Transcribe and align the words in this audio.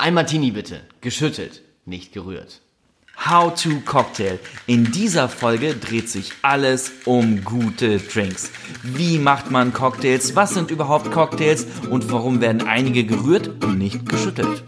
Ein 0.00 0.14
Martini 0.14 0.50
bitte. 0.50 0.80
Geschüttelt, 1.02 1.60
nicht 1.84 2.14
gerührt. 2.14 2.62
How 3.28 3.52
to 3.52 3.68
Cocktail. 3.84 4.38
In 4.66 4.90
dieser 4.92 5.28
Folge 5.28 5.74
dreht 5.74 6.08
sich 6.08 6.32
alles 6.40 6.90
um 7.04 7.44
gute 7.44 7.98
Drinks. 7.98 8.50
Wie 8.82 9.18
macht 9.18 9.50
man 9.50 9.74
Cocktails? 9.74 10.34
Was 10.34 10.54
sind 10.54 10.70
überhaupt 10.70 11.12
Cocktails? 11.12 11.66
Und 11.90 12.10
warum 12.10 12.40
werden 12.40 12.66
einige 12.66 13.04
gerührt 13.04 13.62
und 13.62 13.76
nicht 13.76 14.08
geschüttelt? 14.08 14.64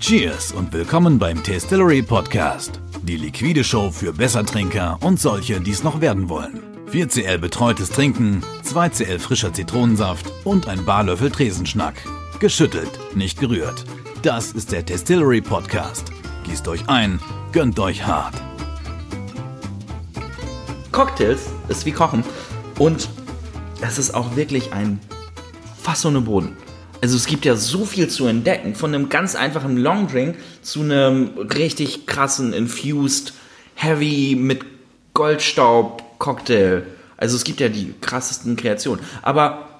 Cheers 0.00 0.50
und 0.50 0.72
willkommen 0.72 1.20
beim 1.20 1.40
Tastillery 1.40 2.02
Podcast. 2.02 2.80
Die 3.04 3.16
liquide 3.16 3.62
Show 3.62 3.92
für 3.92 4.12
Bessertrinker 4.12 4.98
und 5.00 5.20
solche, 5.20 5.60
die 5.60 5.70
es 5.70 5.84
noch 5.84 6.00
werden 6.00 6.28
wollen. 6.28 6.60
4cl 6.90 7.38
betreutes 7.38 7.90
Trinken, 7.90 8.42
2cl 8.64 9.20
frischer 9.20 9.52
Zitronensaft 9.52 10.26
und 10.42 10.66
ein 10.66 10.84
Barlöffel 10.84 11.30
Tresenschnack. 11.30 11.94
Geschüttelt, 12.40 12.90
nicht 13.14 13.38
gerührt. 13.38 13.84
Das 14.22 14.52
ist 14.52 14.72
der 14.72 14.84
Tastillery 14.84 15.40
Podcast. 15.40 16.10
Gießt 16.44 16.66
euch 16.66 16.88
ein, 16.88 17.20
gönnt 17.52 17.78
euch 17.78 18.04
hart. 18.04 18.34
Cocktails 20.90 21.46
ist 21.68 21.86
wie 21.86 21.92
Kochen 21.92 22.24
und 22.78 23.08
es 23.80 23.98
ist 23.98 24.14
auch 24.14 24.34
wirklich 24.34 24.72
ein 24.72 24.98
Fass 25.80 26.04
ohne 26.04 26.22
Boden. 26.22 26.56
Also 27.00 27.16
es 27.16 27.26
gibt 27.26 27.44
ja 27.44 27.54
so 27.54 27.84
viel 27.84 28.08
zu 28.08 28.26
entdecken, 28.26 28.74
von 28.74 28.92
einem 28.92 29.08
ganz 29.08 29.36
einfachen 29.36 29.76
Longdrink 29.76 30.36
zu 30.60 30.80
einem 30.80 31.30
richtig 31.38 32.06
krassen 32.06 32.52
Infused 32.52 33.32
Heavy 33.76 34.36
mit 34.36 34.64
Goldstaub 35.14 36.18
Cocktail. 36.18 36.82
Also 37.16 37.36
es 37.36 37.44
gibt 37.44 37.60
ja 37.60 37.68
die 37.68 37.94
krassesten 38.00 38.56
Kreationen. 38.56 39.04
Aber 39.22 39.73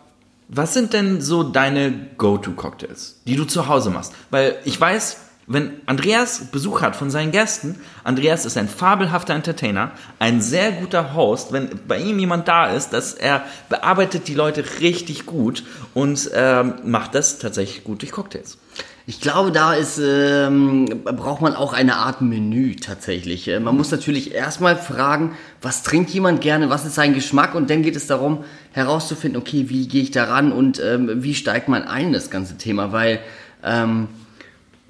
was 0.49 0.75
sind 0.75 0.93
denn 0.93 1.21
so 1.21 1.43
deine 1.43 1.93
Go-To-Cocktails, 2.17 3.21
die 3.27 3.37
du 3.37 3.45
zu 3.45 3.69
Hause 3.69 3.91
machst? 3.91 4.13
Weil 4.31 4.57
ich 4.65 4.81
weiß, 4.81 5.17
wenn 5.47 5.81
Andreas 5.87 6.47
Besuch 6.53 6.81
hat 6.81 6.97
von 6.97 7.11
seinen 7.11 7.31
Gästen, 7.31 7.79
Andreas 8.03 8.47
ist 8.47 8.57
ein 8.57 8.69
fabelhafter 8.69 9.35
Entertainer, 9.35 9.93
ein 10.19 10.41
sehr 10.41 10.73
guter 10.73 11.15
Host. 11.15 11.53
Wenn 11.53 11.69
bei 11.87 11.99
ihm 11.99 12.19
jemand 12.19 12.49
da 12.49 12.67
ist, 12.67 12.91
dass 12.91 13.13
er 13.13 13.45
bearbeitet 13.69 14.29
die 14.29 14.35
Leute 14.35 14.65
richtig 14.81 15.27
gut 15.27 15.65
und 15.93 16.31
ähm, 16.35 16.75
macht 16.85 17.15
das 17.15 17.39
tatsächlich 17.39 17.85
gut 17.85 18.03
durch 18.03 18.13
Cocktails. 18.13 18.59
Ich 19.07 19.21
glaube, 19.21 19.53
da 19.53 19.75
ist, 19.75 20.01
ähm, 20.03 20.87
braucht 21.05 21.43
man 21.43 21.55
auch 21.55 21.75
eine 21.75 21.97
Art 21.97 22.23
Menü 22.23 22.75
tatsächlich. 22.77 23.49
Äh, 23.49 23.61
Man 23.61 23.77
muss 23.77 23.91
natürlich 23.91 24.33
erstmal 24.35 24.77
fragen, 24.77 25.37
was 25.61 25.83
trinkt 25.83 26.09
jemand 26.11 26.41
gerne, 26.41 26.71
was 26.71 26.87
ist 26.87 26.95
sein 26.95 27.13
Geschmack 27.13 27.55
und 27.55 27.69
dann 27.69 27.83
geht 27.83 27.97
es 27.97 28.07
darum 28.07 28.45
herauszufinden, 28.73 29.39
okay, 29.39 29.67
wie 29.69 29.89
gehe 29.89 30.03
ich 30.03 30.11
daran 30.11 30.53
und 30.53 30.81
ähm, 30.83 31.23
wie 31.23 31.35
steigt 31.35 31.69
man 31.69 31.83
ein 31.83 32.07
in 32.07 32.13
das 32.15 32.31
ganze 32.31 32.57
Thema, 32.57 32.93
weil 32.93 33.21
ähm, 33.63 34.09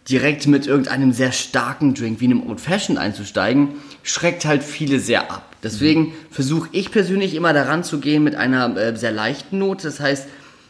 direkt 0.08 0.46
mit 0.46 0.68
irgendeinem 0.68 1.12
sehr 1.12 1.32
starken 1.32 1.94
Drink 1.94 2.20
wie 2.20 2.26
einem 2.26 2.48
Old 2.48 2.60
Fashioned 2.60 3.00
einzusteigen, 3.00 3.70
schreckt 4.04 4.44
halt 4.44 4.62
viele 4.62 5.00
sehr 5.00 5.32
ab. 5.32 5.56
Deswegen 5.64 6.12
versuche 6.30 6.68
ich 6.70 6.92
persönlich 6.92 7.34
immer 7.34 7.52
daran 7.52 7.82
zu 7.82 7.98
gehen 7.98 8.22
mit 8.22 8.36
einer 8.36 8.76
äh, 8.76 8.96
sehr 8.96 9.12
leichten 9.12 9.58
Note. 9.58 9.88
Das 9.88 9.98
heißt, 9.98 10.28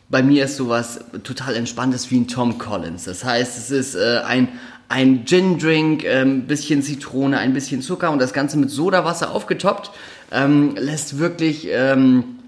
bei 0.09 0.23
mir 0.23 0.45
ist 0.45 0.57
sowas 0.57 1.01
total 1.23 1.57
entspanntes 1.57 2.11
wie 2.11 2.21
ein 2.21 2.29
Tom 2.29 2.59
Collins. 2.59 3.05
Das 3.05 3.25
heißt, 3.25 3.59
es 3.59 3.71
ist 3.71 3.95
äh, 3.95 4.21
ein 4.25 4.49
ein 4.89 5.25
Gin-Drink, 5.25 6.05
ähm, 6.05 6.43
bisschen 6.43 6.83
Zitrone, 6.83 7.39
ein 7.39 7.55
bisschen 7.55 7.83
Zucker 7.83 8.11
und 8.11 8.21
das 8.21 8.33
Ganze 8.33 8.59
mit 8.59 8.71
Sodawasser 8.71 9.31
aufgetoppt, 9.31 9.91
ähm, 10.31 10.77
lässt 10.77 11.19
wirklich 11.19 11.69
ähm, 11.71 12.39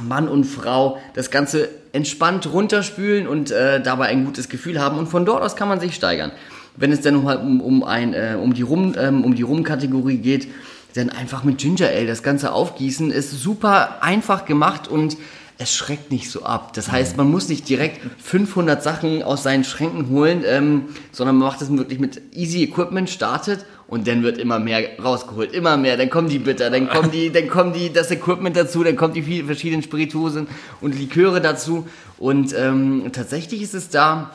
Mann 0.00 0.28
und 0.28 0.44
Frau 0.44 0.98
das 1.14 1.30
Ganze 1.30 1.68
entspannt 1.92 2.52
runterspülen 2.52 3.26
und 3.26 3.50
äh, 3.50 3.80
dabei 3.80 4.06
ein 4.06 4.24
gutes 4.24 4.48
Gefühl 4.48 4.80
haben 4.80 4.98
und 4.98 5.08
von 5.08 5.24
dort 5.24 5.42
aus 5.42 5.56
kann 5.56 5.68
man 5.68 5.80
sich 5.80 5.94
steigern. 5.94 6.32
Wenn 6.76 6.92
es 6.92 7.00
dann 7.00 7.16
um, 7.16 7.26
um, 7.26 7.60
um, 7.60 7.82
ein, 7.82 8.12
äh, 8.12 8.36
um 8.40 8.52
die 8.52 8.62
Rum, 8.62 8.94
ähm, 8.98 9.24
um 9.24 9.34
die 9.34 9.42
Rum-Kategorie 9.42 10.18
geht, 10.18 10.48
dann 10.94 11.10
einfach 11.10 11.44
mit 11.44 11.58
Ginger 11.58 11.88
Ale 11.88 12.06
das 12.06 12.22
Ganze 12.22 12.52
aufgießen, 12.52 13.10
ist 13.10 13.30
super 13.30 14.02
einfach 14.02 14.44
gemacht 14.44 14.88
und 14.88 15.16
es 15.58 15.74
schreckt 15.74 16.10
nicht 16.10 16.30
so 16.30 16.42
ab. 16.44 16.74
Das 16.74 16.92
heißt, 16.92 17.16
man 17.16 17.30
muss 17.30 17.48
nicht 17.48 17.68
direkt 17.68 18.00
500 18.22 18.82
Sachen 18.82 19.22
aus 19.22 19.42
seinen 19.42 19.64
Schränken 19.64 20.10
holen, 20.10 20.42
ähm, 20.46 20.86
sondern 21.12 21.36
man 21.36 21.48
macht 21.48 21.62
es 21.62 21.74
wirklich 21.74 21.98
mit 21.98 22.20
easy 22.34 22.62
Equipment, 22.62 23.08
startet 23.08 23.64
und 23.88 24.06
dann 24.06 24.22
wird 24.22 24.38
immer 24.38 24.58
mehr 24.58 24.98
rausgeholt, 25.02 25.52
immer 25.52 25.76
mehr. 25.76 25.96
Dann 25.96 26.10
kommen 26.10 26.28
die 26.28 26.38
Bitter, 26.38 26.68
dann 26.70 26.88
kommen 26.88 27.10
die, 27.10 27.32
dann 27.32 27.48
kommen 27.48 27.72
die 27.72 27.92
das 27.92 28.10
Equipment 28.10 28.56
dazu, 28.56 28.84
dann 28.84 28.96
kommen 28.96 29.14
die 29.14 29.22
vielen 29.22 29.46
verschiedenen 29.46 29.82
Spirituosen 29.82 30.46
und 30.80 30.98
Liköre 30.98 31.40
dazu 31.40 31.86
und 32.18 32.54
ähm, 32.54 33.10
tatsächlich 33.12 33.62
ist 33.62 33.74
es 33.74 33.88
da 33.88 34.32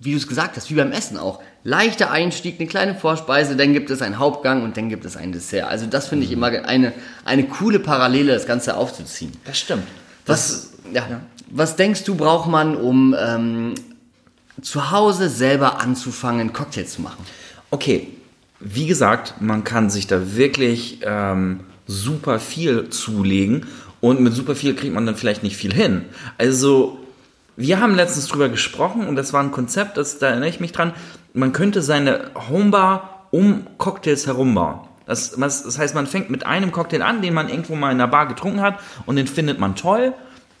wie 0.00 0.12
du 0.12 0.16
es 0.16 0.26
gesagt 0.26 0.56
hast, 0.56 0.70
wie 0.70 0.74
beim 0.74 0.92
Essen 0.92 1.18
auch. 1.18 1.42
Leichter 1.64 2.10
Einstieg, 2.10 2.58
eine 2.58 2.68
kleine 2.68 2.94
Vorspeise, 2.94 3.56
dann 3.56 3.72
gibt 3.72 3.90
es 3.90 4.02
einen 4.02 4.18
Hauptgang 4.18 4.62
und 4.62 4.76
dann 4.76 4.88
gibt 4.88 5.04
es 5.04 5.16
ein 5.16 5.32
Dessert. 5.32 5.68
Also 5.68 5.86
das 5.86 6.08
finde 6.08 6.24
ich 6.24 6.32
immer 6.32 6.46
eine, 6.46 6.92
eine 7.24 7.44
coole 7.44 7.78
Parallele, 7.78 8.32
das 8.32 8.46
Ganze 8.46 8.76
aufzuziehen. 8.76 9.32
Das 9.44 9.58
stimmt. 9.58 9.86
Was, 10.26 10.70
ja, 10.92 11.20
was 11.50 11.76
denkst 11.76 12.04
du, 12.04 12.14
braucht 12.14 12.48
man, 12.48 12.76
um 12.76 13.14
ähm, 13.18 13.74
zu 14.60 14.90
Hause 14.90 15.28
selber 15.28 15.80
anzufangen, 15.80 16.52
Cocktails 16.52 16.94
zu 16.94 17.02
machen? 17.02 17.24
Okay, 17.70 18.08
wie 18.60 18.86
gesagt, 18.86 19.34
man 19.40 19.64
kann 19.64 19.90
sich 19.90 20.06
da 20.06 20.36
wirklich 20.36 21.00
ähm, 21.04 21.60
super 21.86 22.38
viel 22.38 22.90
zulegen 22.90 23.66
und 24.00 24.20
mit 24.20 24.34
super 24.34 24.54
viel 24.54 24.74
kriegt 24.74 24.94
man 24.94 25.06
dann 25.06 25.16
vielleicht 25.16 25.42
nicht 25.42 25.56
viel 25.56 25.72
hin. 25.72 26.04
Also 26.38 26.98
wir 27.56 27.80
haben 27.80 27.94
letztens 27.94 28.28
drüber 28.28 28.48
gesprochen 28.48 29.06
und 29.06 29.16
das 29.16 29.32
war 29.32 29.42
ein 29.42 29.50
Konzept, 29.52 29.96
das, 29.96 30.18
da 30.18 30.28
erinnere 30.28 30.48
ich 30.48 30.60
mich 30.60 30.72
dran. 30.72 30.92
Man 31.34 31.52
könnte 31.52 31.82
seine 31.82 32.30
Homebar 32.48 33.26
um 33.30 33.66
Cocktails 33.78 34.26
herumbauen. 34.26 34.80
Das, 35.06 35.32
das 35.32 35.78
heißt, 35.78 35.94
man 35.94 36.06
fängt 36.06 36.30
mit 36.30 36.46
einem 36.46 36.72
Cocktail 36.72 37.02
an, 37.02 37.22
den 37.22 37.34
man 37.34 37.48
irgendwo 37.48 37.74
mal 37.74 37.90
in 37.90 38.00
einer 38.00 38.08
Bar 38.08 38.26
getrunken 38.26 38.60
hat 38.60 38.78
und 39.06 39.16
den 39.16 39.26
findet 39.26 39.58
man 39.58 39.74
toll. 39.74 40.14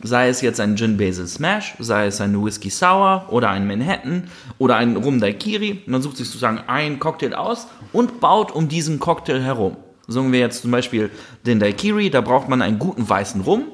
Sei 0.04 0.28
es 0.28 0.40
jetzt 0.40 0.58
ein 0.58 0.76
Gin 0.76 0.96
Basil 0.96 1.28
Smash, 1.28 1.74
sei 1.78 2.06
es 2.06 2.20
ein 2.20 2.44
Whisky 2.44 2.70
Sour 2.70 3.26
oder 3.28 3.50
ein 3.50 3.68
Manhattan 3.68 4.24
oder 4.58 4.74
ein 4.76 4.96
Rum 4.96 5.20
Daiquiri. 5.20 5.82
Man 5.86 6.02
sucht 6.02 6.16
sich 6.16 6.26
sozusagen 6.26 6.58
einen 6.66 6.98
Cocktail 6.98 7.34
aus 7.34 7.68
und 7.92 8.18
baut 8.18 8.50
um 8.50 8.68
diesen 8.68 8.98
Cocktail 8.98 9.40
herum. 9.40 9.76
Sagen 10.08 10.32
wir 10.32 10.40
jetzt 10.40 10.62
zum 10.62 10.72
Beispiel 10.72 11.10
den 11.46 11.60
Daiquiri, 11.60 12.10
da 12.10 12.20
braucht 12.20 12.48
man 12.48 12.62
einen 12.62 12.80
guten 12.80 13.08
weißen 13.08 13.42
Rum, 13.42 13.66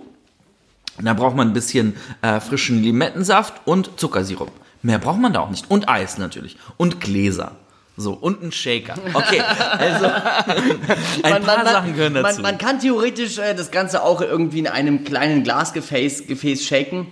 da 1.01 1.15
braucht 1.15 1.35
man 1.35 1.49
ein 1.49 1.55
bisschen 1.55 1.97
äh, 2.21 2.41
frischen 2.41 2.83
Limettensaft 2.83 3.67
und 3.67 3.99
Zuckersirup. 3.99 4.51
Mehr 4.83 4.99
braucht 4.99 5.21
man 5.21 5.33
da 5.33 5.41
auch 5.41 5.51
nicht. 5.51 5.71
Und 5.71 5.89
Eis 5.89 6.19
natürlich. 6.19 6.57
Und 6.77 7.01
Gläser. 7.01 7.53
So, 7.99 8.13
und 8.13 8.43
ein 8.43 8.53
Shaker. 8.53 8.95
Okay, 9.13 9.41
also 9.41 10.07
ein 11.25 11.43
paar 11.43 11.67
Sachen 11.67 11.95
gehören 11.95 12.15
dazu. 12.15 12.41
Man, 12.41 12.53
man 12.53 12.59
kann 12.59 12.79
theoretisch 12.79 13.39
äh, 13.39 13.55
das 13.55 13.73
Ganze 13.73 14.05
auch 14.05 14.21
irgendwie 14.21 14.61
in 14.61 14.69
einem 14.69 15.03
kleinen 15.05 15.43
Glasgefäß 15.43 16.29
Gefäß 16.29 16.65
shaken. 16.65 17.09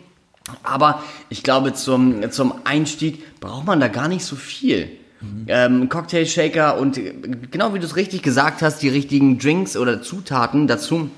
Aber 0.63 1.03
ich 1.29 1.43
glaube, 1.43 1.75
zum, 1.75 2.31
zum 2.31 2.55
Einstieg 2.65 3.41
braucht 3.41 3.67
man 3.67 3.81
da 3.81 3.89
gar 3.89 4.07
nicht 4.07 4.25
so 4.25 4.37
viel. 4.37 4.89
Ähm, 5.49 5.89
Cocktail 5.89 6.25
Shaker 6.25 6.79
und 6.79 6.99
äh, 6.99 7.13
genau 7.51 7.75
wie 7.75 7.81
du 7.81 7.87
es 7.87 7.97
richtig 7.97 8.23
gesagt 8.23 8.63
hast, 8.63 8.81
die 8.83 8.89
richtigen 8.89 9.39
Drinks 9.39 9.77
oder 9.77 10.03
Zutaten 10.03 10.67
dazu. 10.69 11.11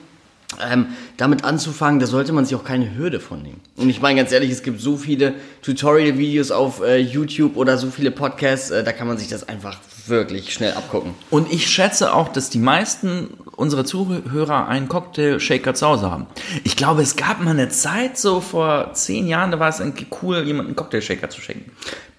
Ähm, 0.63 0.87
damit 1.19 1.45
anzufangen, 1.45 2.01
da 2.01 2.07
sollte 2.07 2.33
man 2.33 2.47
sich 2.47 2.57
auch 2.57 2.65
keine 2.65 2.97
Hürde 2.97 3.21
von 3.21 3.43
nehmen. 3.43 3.61
Und 3.77 3.91
ich 3.91 4.01
meine 4.01 4.19
ganz 4.19 4.33
ehrlich, 4.33 4.51
es 4.51 4.63
gibt 4.63 4.81
so 4.81 4.97
viele 4.97 5.35
Tutorial-Videos 5.61 6.51
auf 6.51 6.81
äh, 6.81 6.97
YouTube 6.97 7.57
oder 7.57 7.77
so 7.77 7.91
viele 7.91 8.11
Podcasts, 8.11 8.71
äh, 8.71 8.83
da 8.83 8.93
kann 8.93 9.07
man 9.07 9.19
sich 9.19 9.29
das 9.29 9.47
einfach 9.47 9.79
wirklich 10.07 10.55
schnell 10.55 10.73
abgucken. 10.73 11.15
Und 11.29 11.53
ich 11.53 11.69
schätze 11.69 12.15
auch, 12.15 12.29
dass 12.29 12.49
die 12.49 12.59
meisten 12.59 13.29
unserer 13.57 13.85
Zuhörer 13.85 14.69
einen 14.69 14.89
Cocktail-Shaker 14.89 15.75
zu 15.75 15.87
Hause 15.87 16.11
haben. 16.11 16.27
Ich 16.65 16.77
glaube, 16.77 17.03
es 17.03 17.17
gab 17.17 17.43
mal 17.43 17.51
eine 17.51 17.69
Zeit, 17.69 18.17
so 18.17 18.41
vor 18.41 18.95
zehn 18.95 19.27
Jahren, 19.27 19.51
da 19.51 19.61
war 19.61 19.69
es 19.69 19.81
irgendwie 19.81 20.07
cool, 20.23 20.39
jemanden 20.39 20.71
einen 20.71 20.77
Cocktail-Shaker 20.77 21.29
zu 21.29 21.43
schenken. 21.43 21.71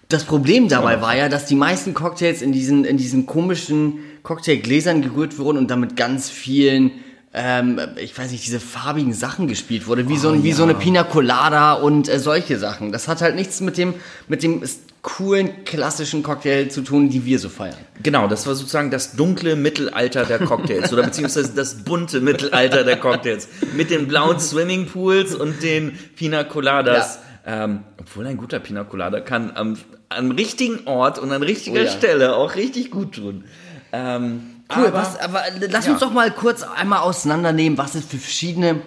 Das 0.08 0.24
Problem 0.24 0.70
dabei 0.70 1.02
war 1.02 1.16
ja, 1.16 1.30
dass 1.30 1.46
die 1.46 1.56
meisten 1.56 1.94
Cocktails 1.94 2.42
in 2.42 2.52
diesen, 2.52 2.84
in 2.84 2.98
diesen 2.98 3.26
komischen 3.26 4.00
Cocktailgläsern 4.24 5.02
gerührt 5.02 5.38
wurden 5.38 5.58
und 5.58 5.70
damit 5.70 5.96
ganz 5.96 6.30
vielen, 6.30 6.92
ähm, 7.34 7.80
ich 7.98 8.18
weiß 8.18 8.32
nicht, 8.32 8.46
diese 8.46 8.60
farbigen 8.60 9.14
Sachen 9.14 9.48
gespielt 9.48 9.86
wurde, 9.86 10.10
wie, 10.10 10.18
so, 10.18 10.30
ein, 10.30 10.44
wie 10.44 10.54
so 10.54 10.64
eine 10.64 10.74
Pina 10.74 11.04
Colada 11.04 11.74
und 11.74 12.10
äh, 12.10 12.20
solche 12.20 12.58
Sachen. 12.58 12.92
Das 12.92 13.08
hat 13.08 13.22
halt 13.22 13.36
nichts 13.36 13.62
mit 13.62 13.78
dem, 13.78 13.94
mit 14.28 14.42
dem 14.42 14.64
coolen, 15.02 15.64
klassischen 15.64 16.24
Cocktail 16.24 16.70
zu 16.70 16.82
tun, 16.82 17.10
die 17.10 17.26
wir 17.26 17.40
so 17.40 17.50
feiern. 17.50 17.78
Genau, 18.02 18.28
das 18.28 18.48
war 18.48 18.56
sozusagen 18.56 18.90
das 18.90 19.14
dunkle 19.16 19.56
Mittelalter 19.56 20.26
der 20.26 20.40
Cocktails 20.40 20.92
oder 20.92 21.04
beziehungsweise 21.04 21.54
das 21.54 21.84
bunte 21.84 22.20
Mittelalter 22.20 22.84
der 22.84 22.98
Cocktails 22.98 23.48
mit 23.76 23.92
den 23.92 24.08
blauen 24.08 24.40
Swimmingpools 24.40 25.36
und 25.36 25.62
den 25.62 25.98
Pina 26.16 26.44
Coladas. 26.44 27.20
Ähm, 27.46 27.84
obwohl 28.00 28.28
ein 28.28 28.38
guter 28.38 28.60
Pina 28.60 28.84
Colada 28.84 29.22
kann 29.22 29.52
am, 29.56 29.78
am 30.10 30.32
richtigen 30.32 30.88
Ort 30.88 31.20
und 31.20 31.32
an 31.32 31.42
richtiger 31.42 31.82
Oh 31.82 31.86
ja. 31.86 31.92
Stelle 31.92 32.36
auch 32.36 32.56
richtig 32.56 32.92
gut 32.92 33.16
tun. 33.16 33.46
Ähm, 33.92 34.59
Cool, 34.76 34.88
aber- 34.88 34.98
was, 34.98 35.20
aber 35.20 35.42
lass 35.70 35.86
ja. 35.88 35.92
uns 35.94 36.02
doch 36.02 36.12
mal 36.12 36.30
kurz 36.32 36.64
einmal 36.64 37.00
auseinandernehmen, 37.00 37.78
was 37.78 37.96
es 37.96 38.06
für 38.06 38.18
verschiedene 38.18 38.82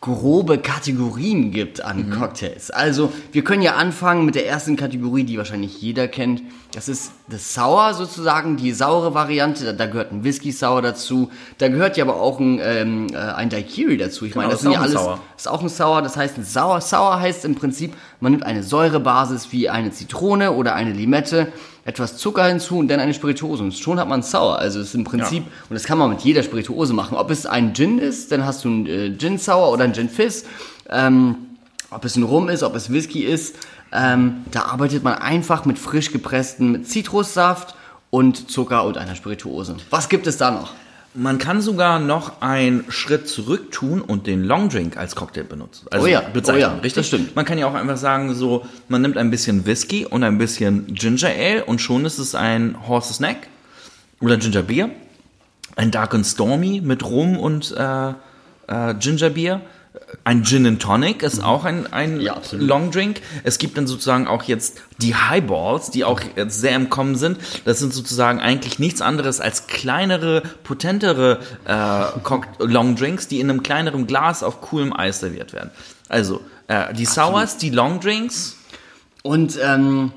grobe 0.00 0.58
Kategorien 0.58 1.50
gibt 1.50 1.80
an 1.80 2.10
Cocktails. 2.10 2.70
Also 2.70 3.12
wir 3.32 3.42
können 3.42 3.62
ja 3.62 3.74
anfangen 3.74 4.24
mit 4.24 4.34
der 4.36 4.46
ersten 4.46 4.76
Kategorie, 4.76 5.24
die 5.24 5.36
wahrscheinlich 5.36 5.80
jeder 5.82 6.06
kennt. 6.06 6.42
Das 6.72 6.88
ist 6.88 7.10
das 7.28 7.54
Sour 7.54 7.92
sozusagen, 7.94 8.56
die 8.56 8.72
saure 8.72 9.14
Variante. 9.14 9.64
Da, 9.64 9.72
da 9.72 9.86
gehört 9.86 10.12
ein 10.12 10.22
Whisky 10.22 10.52
Sour 10.52 10.80
dazu. 10.82 11.30
Da 11.58 11.68
gehört 11.68 11.96
ja 11.96 12.04
aber 12.04 12.20
auch 12.20 12.38
ein, 12.38 12.60
ähm, 12.62 13.06
äh, 13.12 13.16
ein 13.16 13.48
Daiquiri 13.48 13.96
dazu. 13.96 14.26
Ich 14.26 14.32
Genau, 14.32 14.42
meine, 14.44 14.52
das 14.52 14.62
das 14.62 14.72
ist 14.72 14.72
sind 14.72 14.72
ja 14.72 14.78
auch 14.78 14.84
ein 14.84 14.90
alles. 14.90 15.02
Sour. 15.02 15.20
ist 15.36 15.48
auch 15.48 15.62
ein 15.62 15.68
Sour. 15.70 16.02
Das 16.02 16.16
heißt, 16.16 16.38
ein 16.38 16.44
Sour. 16.44 16.80
Sour 16.82 17.18
heißt 17.20 17.44
im 17.46 17.54
Prinzip, 17.56 17.94
man 18.20 18.32
nimmt 18.32 18.44
eine 18.46 18.62
Säurebasis 18.62 19.48
wie 19.50 19.68
eine 19.70 19.90
Zitrone 19.90 20.52
oder 20.52 20.74
eine 20.74 20.92
Limette, 20.92 21.48
etwas 21.86 22.16
Zucker 22.16 22.44
hinzu 22.46 22.78
und 22.78 22.88
dann 22.88 22.98
eine 22.98 23.14
Spirituose. 23.14 23.62
Und 23.62 23.72
schon 23.72 24.00
hat 24.00 24.08
man 24.08 24.22
Sour. 24.22 24.58
Also 24.58 24.80
es 24.80 24.88
ist 24.88 24.94
im 24.96 25.04
Prinzip, 25.04 25.44
und 25.44 25.74
das 25.74 25.84
kann 25.84 25.98
man 25.98 26.10
mit 26.10 26.20
jeder 26.20 26.42
Spirituose 26.42 26.92
machen. 26.92 27.16
Ob 27.16 27.30
es 27.30 27.46
ein 27.46 27.74
Gin 27.74 27.98
ist, 27.98 28.32
dann 28.32 28.44
hast 28.44 28.64
du 28.64 28.68
ein 28.68 28.86
äh, 28.86 29.16
Gin 29.16 29.38
Sour 29.38 29.72
oder 29.72 29.84
ein 29.84 29.94
Gin 29.94 30.08
Fizz. 30.08 30.44
Ähm, 30.90 31.36
ob 31.90 32.04
es 32.04 32.16
ein 32.16 32.24
Rum 32.24 32.48
ist, 32.48 32.64
ob 32.64 32.74
es 32.74 32.90
Whisky 32.90 33.22
ist. 33.22 33.54
Ähm, 33.92 34.44
da 34.50 34.62
arbeitet 34.62 35.04
man 35.04 35.14
einfach 35.14 35.64
mit 35.64 35.78
frisch 35.78 36.10
gepresstem 36.10 36.84
Zitrussaft 36.84 37.76
und 38.10 38.50
Zucker 38.50 38.84
und 38.84 38.98
einer 38.98 39.14
Spirituose. 39.14 39.76
Was 39.90 40.08
gibt 40.08 40.26
es 40.26 40.36
da 40.36 40.50
noch? 40.50 40.72
Man 41.16 41.38
kann 41.38 41.60
sogar 41.62 41.98
noch 41.98 42.42
einen 42.42 42.84
Schritt 42.90 43.26
zurück 43.28 43.72
tun 43.72 44.02
und 44.02 44.26
den 44.26 44.44
Long 44.44 44.68
Drink 44.68 44.96
als 44.96 45.16
Cocktail 45.16 45.44
benutzen. 45.44 45.86
Also 45.90 46.04
Oh 46.04 46.08
ja, 46.08 46.20
bezeichnen, 46.20 46.62
oh 46.62 46.66
ja, 46.66 46.72
richtig? 46.74 46.94
das 46.94 47.06
stimmt. 47.06 47.34
Man 47.34 47.44
kann 47.44 47.56
ja 47.58 47.66
auch 47.66 47.74
einfach 47.74 47.96
sagen, 47.96 48.34
so, 48.34 48.66
man 48.88 49.02
nimmt 49.02 49.16
ein 49.16 49.30
bisschen 49.30 49.64
Whisky 49.66 50.04
und 50.04 50.22
ein 50.24 50.36
bisschen 50.38 50.86
Ginger 50.94 51.28
Ale 51.30 51.64
und 51.64 51.80
schon 51.80 52.04
ist 52.04 52.18
es 52.18 52.34
ein 52.34 52.76
Horse's 52.86 53.20
Neck 53.20 53.48
oder 54.20 54.36
Ginger 54.36 54.62
Beer. 54.62 54.90
Ein 55.74 55.90
Dark 55.90 56.14
and 56.14 56.26
Stormy 56.26 56.80
mit 56.82 57.04
Rum 57.04 57.38
und 57.38 57.74
äh, 57.76 58.08
äh, 58.68 58.94
Ginger 58.98 59.30
Beer. 59.30 59.60
Ein 60.24 60.44
Gin 60.44 60.66
and 60.66 60.82
Tonic 60.82 61.22
ist 61.22 61.42
auch 61.42 61.64
ein, 61.64 61.92
ein 61.92 62.20
Ja, 62.20 62.34
absolut. 62.34 62.66
Long 62.66 62.90
Drink. 62.90 63.20
Es 63.44 63.58
gibt 63.58 63.78
dann 63.78 63.86
sozusagen 63.86 64.26
auch 64.26 64.42
jetzt 64.42 64.78
die 64.98 65.14
Highballs, 65.14 65.90
die 65.90 66.04
auch 66.04 66.20
jetzt 66.34 66.60
sehr 66.60 66.74
im 66.74 66.90
Kommen 66.90 67.16
sind. 67.16 67.38
Das 67.64 67.78
sind 67.78 67.92
sozusagen 67.92 68.40
eigentlich 68.40 68.78
nichts 68.78 69.00
anderes 69.00 69.40
als 69.40 69.66
kleinere, 69.66 70.42
potentere 70.64 71.40
äh, 71.64 72.64
Long 72.64 72.96
Drinks, 72.96 73.28
die 73.28 73.40
in 73.40 73.50
einem 73.50 73.62
kleineren 73.62 74.06
Glas 74.06 74.42
auf 74.42 74.60
coolem 74.62 74.92
Eis 74.92 75.20
serviert 75.20 75.52
werden. 75.52 75.70
Also 76.08 76.40
äh, 76.68 76.92
die 76.94 77.06
Sours, 77.06 77.56
die 77.58 77.70
Long 77.70 78.00
Drinks. 78.00 78.56
Und 79.22 79.58
ähm, 79.62 80.12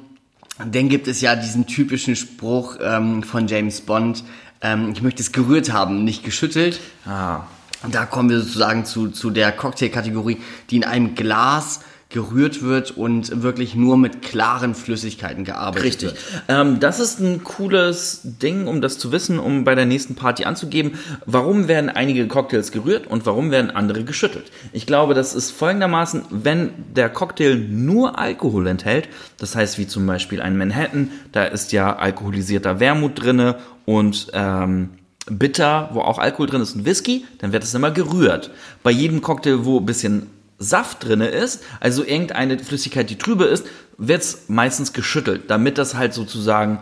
dann 0.58 0.90
gibt 0.90 1.08
es 1.08 1.22
ja 1.22 1.36
diesen 1.36 1.68
typischen 1.68 2.16
Spruch 2.16 2.78
ähm, 2.82 3.24
von 3.24 3.48
James 3.48 3.82
Bond, 3.82 4.24
ähm, 4.62 4.92
ich 4.92 5.02
möchte 5.02 5.22
es 5.22 5.32
gerührt 5.32 5.72
haben, 5.72 6.04
nicht 6.04 6.24
geschüttelt. 6.24 6.80
Ah, 7.06 7.44
da 7.88 8.06
kommen 8.06 8.30
wir 8.30 8.40
sozusagen 8.40 8.86
zu, 8.86 9.10
zu 9.10 9.30
der 9.30 9.52
Cocktailkategorie, 9.52 10.38
die 10.70 10.78
in 10.78 10.84
einem 10.84 11.16
Glas 11.16 11.82
gerührt 12.10 12.64
wird 12.64 12.98
und 12.98 13.44
wirklich 13.44 13.76
nur 13.76 13.96
mit 13.96 14.24
klaren 14.24 14.74
Flüssigkeiten 14.74 15.44
gearbeitet 15.44 15.86
Richtig. 15.86 16.12
wird. 16.14 16.44
Ähm, 16.48 16.80
das 16.80 17.00
ist 17.00 17.20
ein 17.20 17.44
cooles 17.44 18.22
Ding, 18.24 18.68
um 18.68 18.82
das 18.82 18.98
zu 18.98 19.12
wissen, 19.12 19.38
um 19.38 19.64
bei 19.64 19.76
der 19.76 19.86
nächsten 19.86 20.16
Party 20.16 20.44
anzugeben. 20.44 20.98
Warum 21.28 21.68
werden 21.68 21.92
einige 21.92 22.28
Cocktails 22.28 22.72
gerührt 22.72 23.06
und 23.06 23.28
warum 23.28 23.52
werden 23.52 23.70
andere 23.70 24.04
geschüttelt? 24.04 24.52
Ich 24.74 24.88
glaube, 24.88 25.14
das 25.14 25.36
ist 25.36 25.52
folgendermaßen, 25.52 26.24
wenn 26.32 26.72
der 26.96 27.10
Cocktail 27.10 27.56
nur 27.56 28.18
Alkohol 28.18 28.66
enthält, 28.66 29.08
das 29.38 29.56
heißt 29.56 29.78
wie 29.78 29.86
zum 29.86 30.08
Beispiel 30.08 30.42
ein 30.42 30.58
Manhattan, 30.58 31.12
da 31.32 31.44
ist 31.44 31.72
ja 31.74 31.96
alkoholisierter 31.96 32.80
Wermut 32.80 33.22
drinne 33.22 33.58
und 33.86 34.30
ähm, 34.34 34.90
Bitter, 35.30 35.90
wo 35.94 36.02
auch 36.02 36.18
Alkohol 36.18 36.48
drin 36.48 36.62
ist 36.62 36.76
und 36.76 36.86
Whisky, 36.86 37.26
dann 37.40 37.52
wird 37.52 37.64
es 37.64 37.74
immer 37.74 37.92
gerührt. 37.92 38.52
Bei 38.84 38.92
jedem 38.92 39.22
Cocktail, 39.22 39.66
wo 39.66 39.80
ein 39.80 39.86
bisschen 39.86 40.28
Saft 40.58 41.06
drinne 41.06 41.28
ist, 41.28 41.64
also 41.80 42.04
irgendeine 42.04 42.60
Flüssigkeit, 42.60 43.10
die 43.10 43.18
trübe 43.18 43.46
ist, 43.46 43.66
wird 43.98 44.22
es 44.22 44.50
meistens 44.50 44.94
geschüttelt, 44.94 45.44
damit 45.48 45.78
das 45.78 45.96
halt 45.96 46.14
sozusagen 46.14 46.80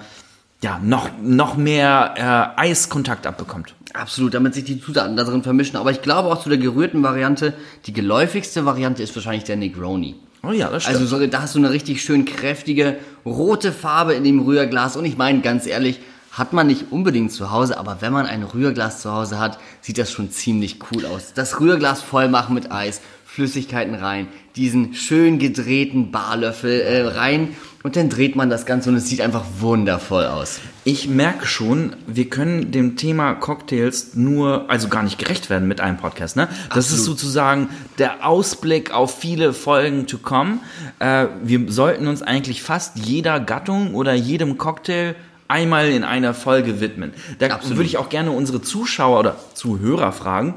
ja 0.61 0.79
noch, 0.83 1.09
noch 1.21 1.57
mehr 1.57 2.53
äh, 2.57 2.61
Eiskontakt 2.61 3.27
abbekommt. 3.27 3.75
Absolut, 3.93 4.33
damit 4.33 4.53
sich 4.53 4.63
die 4.63 4.81
Zutaten 4.81 5.15
da 5.15 5.23
drin 5.23 5.43
vermischen. 5.43 5.77
Aber 5.77 5.91
ich 5.91 6.01
glaube 6.01 6.29
auch 6.29 6.41
zu 6.41 6.49
der 6.49 6.57
gerührten 6.57 7.03
Variante, 7.03 7.53
die 7.85 7.93
geläufigste 7.93 8.65
Variante 8.65 9.03
ist 9.03 9.15
wahrscheinlich 9.15 9.43
der 9.43 9.55
Negroni. 9.55 10.15
Oh 10.43 10.51
ja, 10.51 10.69
das 10.69 10.83
stimmt. 10.83 10.97
Also 10.99 11.17
so, 11.17 11.27
da 11.27 11.41
hast 11.41 11.55
du 11.55 11.59
eine 11.59 11.71
richtig 11.71 12.01
schön 12.01 12.25
kräftige 12.25 12.97
rote 13.25 13.71
Farbe 13.71 14.13
in 14.13 14.23
dem 14.23 14.39
Rührglas. 14.39 14.95
Und 14.95 15.05
ich 15.05 15.17
meine, 15.17 15.41
ganz 15.41 15.67
ehrlich, 15.67 15.99
hat 16.37 16.53
man 16.53 16.67
nicht 16.67 16.91
unbedingt 16.91 17.31
zu 17.31 17.51
Hause, 17.51 17.77
aber 17.79 17.97
wenn 18.01 18.13
man 18.13 18.27
ein 18.27 18.43
Rührglas 18.43 19.01
zu 19.01 19.11
Hause 19.11 19.39
hat, 19.39 19.57
sieht 19.81 19.97
das 19.97 20.11
schon 20.11 20.29
ziemlich 20.29 20.77
cool 20.91 21.05
aus. 21.07 21.33
Das 21.33 21.59
Rührglas 21.59 22.01
voll 22.01 22.29
machen 22.29 22.53
mit 22.53 22.71
Eis, 22.71 23.01
Flüssigkeiten 23.25 23.95
rein, 23.95 24.27
diesen 24.55 24.93
schön 24.93 25.39
gedrehten 25.39 26.11
Barlöffel 26.11 26.81
äh, 26.81 27.07
rein 27.07 27.55
und 27.83 27.95
dann 27.95 28.09
dreht 28.09 28.35
man 28.35 28.49
das 28.49 28.65
Ganze 28.65 28.89
und 28.89 28.95
es 28.95 29.07
sieht 29.07 29.21
einfach 29.21 29.45
wundervoll 29.59 30.25
aus. 30.25 30.59
Ich 30.83 31.07
merke 31.07 31.45
schon, 31.45 31.95
wir 32.05 32.29
können 32.29 32.71
dem 32.71 32.97
Thema 32.97 33.33
Cocktails 33.33 34.15
nur, 34.15 34.69
also 34.69 34.87
gar 34.87 35.03
nicht 35.03 35.17
gerecht 35.19 35.49
werden 35.49 35.67
mit 35.67 35.81
einem 35.81 35.97
Podcast. 35.97 36.35
Ne? 36.35 36.47
Das 36.73 36.87
ist 36.87 36.99
Absolut. 36.99 37.19
sozusagen 37.19 37.69
der 37.97 38.27
Ausblick 38.27 38.91
auf 38.91 39.19
viele 39.19 39.53
Folgen 39.53 40.07
to 40.07 40.17
come. 40.17 40.59
Äh, 40.99 41.27
wir 41.43 41.71
sollten 41.71 42.07
uns 42.07 42.21
eigentlich 42.21 42.61
fast 42.61 42.97
jeder 42.97 43.39
Gattung 43.39 43.93
oder 43.93 44.13
jedem 44.13 44.57
Cocktail 44.57 45.15
einmal 45.47 45.89
in 45.89 46.03
einer 46.03 46.33
Folge 46.33 46.79
widmen. 46.79 47.13
Da 47.39 47.47
Absolut. 47.47 47.77
würde 47.77 47.87
ich 47.87 47.97
auch 47.97 48.09
gerne 48.09 48.31
unsere 48.31 48.61
Zuschauer 48.61 49.19
oder 49.19 49.35
Zuhörer 49.53 50.11
fragen, 50.11 50.55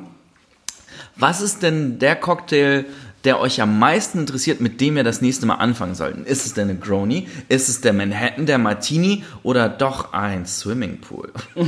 was 1.17 1.41
ist 1.41 1.63
denn 1.63 1.99
der 1.99 2.17
Cocktail, 2.17 2.87
der 3.25 3.41
euch 3.41 3.61
am 3.61 3.79
meisten 3.79 4.21
interessiert, 4.21 4.61
mit 4.61 4.81
dem 4.81 4.97
ihr 4.97 5.05
das 5.05 5.21
nächste 5.21 5.45
Mal 5.45 5.57
anfangen 5.57 5.95
sollten? 5.95 6.25
Ist 6.25 6.47
es 6.47 6.55
der 6.55 6.65
Negroni? 6.65 7.29
Ist 7.49 7.69
es 7.69 7.83
der 7.83 7.93
Manhattan, 7.93 8.47
der 8.47 8.59
Martini 8.59 9.25
oder 9.43 9.69
doch 9.69 10.15
ein 10.15 10.47
Swimmingpool? 10.47 11.31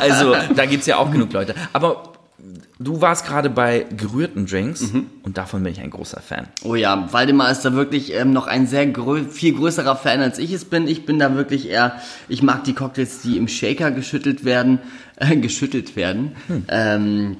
also, 0.00 0.36
da 0.54 0.66
gibt's 0.66 0.86
ja 0.86 0.98
auch 0.98 1.10
genug 1.10 1.32
Leute. 1.32 1.54
Aber 1.72 2.12
du 2.78 3.00
warst 3.00 3.26
gerade 3.26 3.50
bei 3.50 3.86
gerührten 3.96 4.46
Drinks 4.46 4.84
und 5.22 5.38
davon 5.38 5.62
bin 5.62 5.72
ich 5.72 5.80
ein 5.80 5.90
großer 5.90 6.20
Fan. 6.20 6.46
Oh 6.62 6.74
ja, 6.74 7.12
Waldemar 7.12 7.50
ist 7.50 7.62
da 7.64 7.72
wirklich 7.72 8.14
ähm, 8.14 8.32
noch 8.32 8.46
ein 8.46 8.66
sehr 8.66 8.86
grö 8.86 9.24
viel 9.24 9.54
größerer 9.54 9.96
Fan 9.96 10.20
als 10.20 10.38
ich 10.38 10.52
es 10.52 10.64
bin. 10.64 10.86
Ich 10.86 11.04
bin 11.04 11.18
da 11.18 11.34
wirklich 11.34 11.68
eher, 11.68 12.00
ich 12.28 12.42
mag 12.42 12.64
die 12.64 12.74
Cocktails, 12.74 13.22
die 13.22 13.36
im 13.36 13.48
Shaker 13.48 13.90
geschüttelt 13.90 14.44
werden, 14.44 14.78
äh, 15.16 15.36
geschüttelt 15.36 15.96
werden. 15.96 16.32
Ähm, 16.68 17.36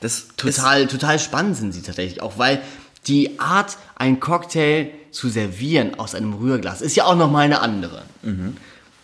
Das 0.00 0.28
total, 0.36 0.86
total 0.86 1.18
spannend 1.18 1.56
sind 1.56 1.72
sie 1.72 1.82
tatsächlich 1.82 2.20
auch, 2.20 2.36
weil 2.38 2.60
die 3.06 3.38
Art, 3.38 3.76
einen 3.96 4.18
Cocktail 4.18 4.88
zu 5.10 5.28
servieren 5.28 5.94
aus 5.98 6.14
einem 6.14 6.34
Rührglas, 6.34 6.80
ist 6.82 6.96
ja 6.96 7.04
auch 7.04 7.16
nochmal 7.16 7.44
eine 7.44 7.60
andere. 7.60 8.02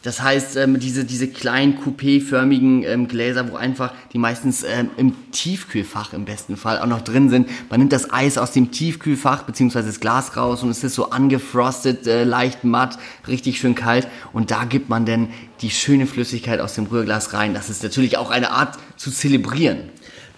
Das 0.02 0.22
heißt, 0.22 0.56
ähm, 0.56 0.80
diese, 0.80 1.04
diese 1.04 1.28
kleinen 1.28 1.78
coupé-förmigen 1.78 2.84
ähm, 2.84 3.06
Gläser, 3.06 3.50
wo 3.50 3.56
einfach 3.56 3.92
die 4.14 4.18
meistens 4.18 4.62
ähm, 4.62 4.88
im 4.96 5.14
Tiefkühlfach 5.30 6.14
im 6.14 6.24
besten 6.24 6.56
Fall 6.56 6.78
auch 6.78 6.86
noch 6.86 7.02
drin 7.02 7.28
sind. 7.28 7.50
Man 7.68 7.80
nimmt 7.80 7.92
das 7.92 8.10
Eis 8.10 8.38
aus 8.38 8.52
dem 8.52 8.70
Tiefkühlfach 8.70 9.42
beziehungsweise 9.42 9.88
das 9.88 10.00
Glas 10.00 10.38
raus 10.38 10.62
und 10.62 10.70
es 10.70 10.82
ist 10.82 10.94
so 10.94 11.10
angefrostet, 11.10 12.06
äh, 12.06 12.24
leicht 12.24 12.64
matt, 12.64 12.98
richtig 13.28 13.60
schön 13.60 13.74
kalt. 13.74 14.08
Und 14.32 14.50
da 14.50 14.64
gibt 14.64 14.88
man 14.88 15.04
dann 15.04 15.28
die 15.60 15.70
schöne 15.70 16.06
Flüssigkeit 16.06 16.60
aus 16.60 16.74
dem 16.74 16.86
Rührglas 16.86 17.34
rein. 17.34 17.52
Das 17.52 17.68
ist 17.68 17.82
natürlich 17.82 18.16
auch 18.16 18.30
eine 18.30 18.52
Art 18.52 18.78
zu 18.96 19.10
zelebrieren. 19.10 19.90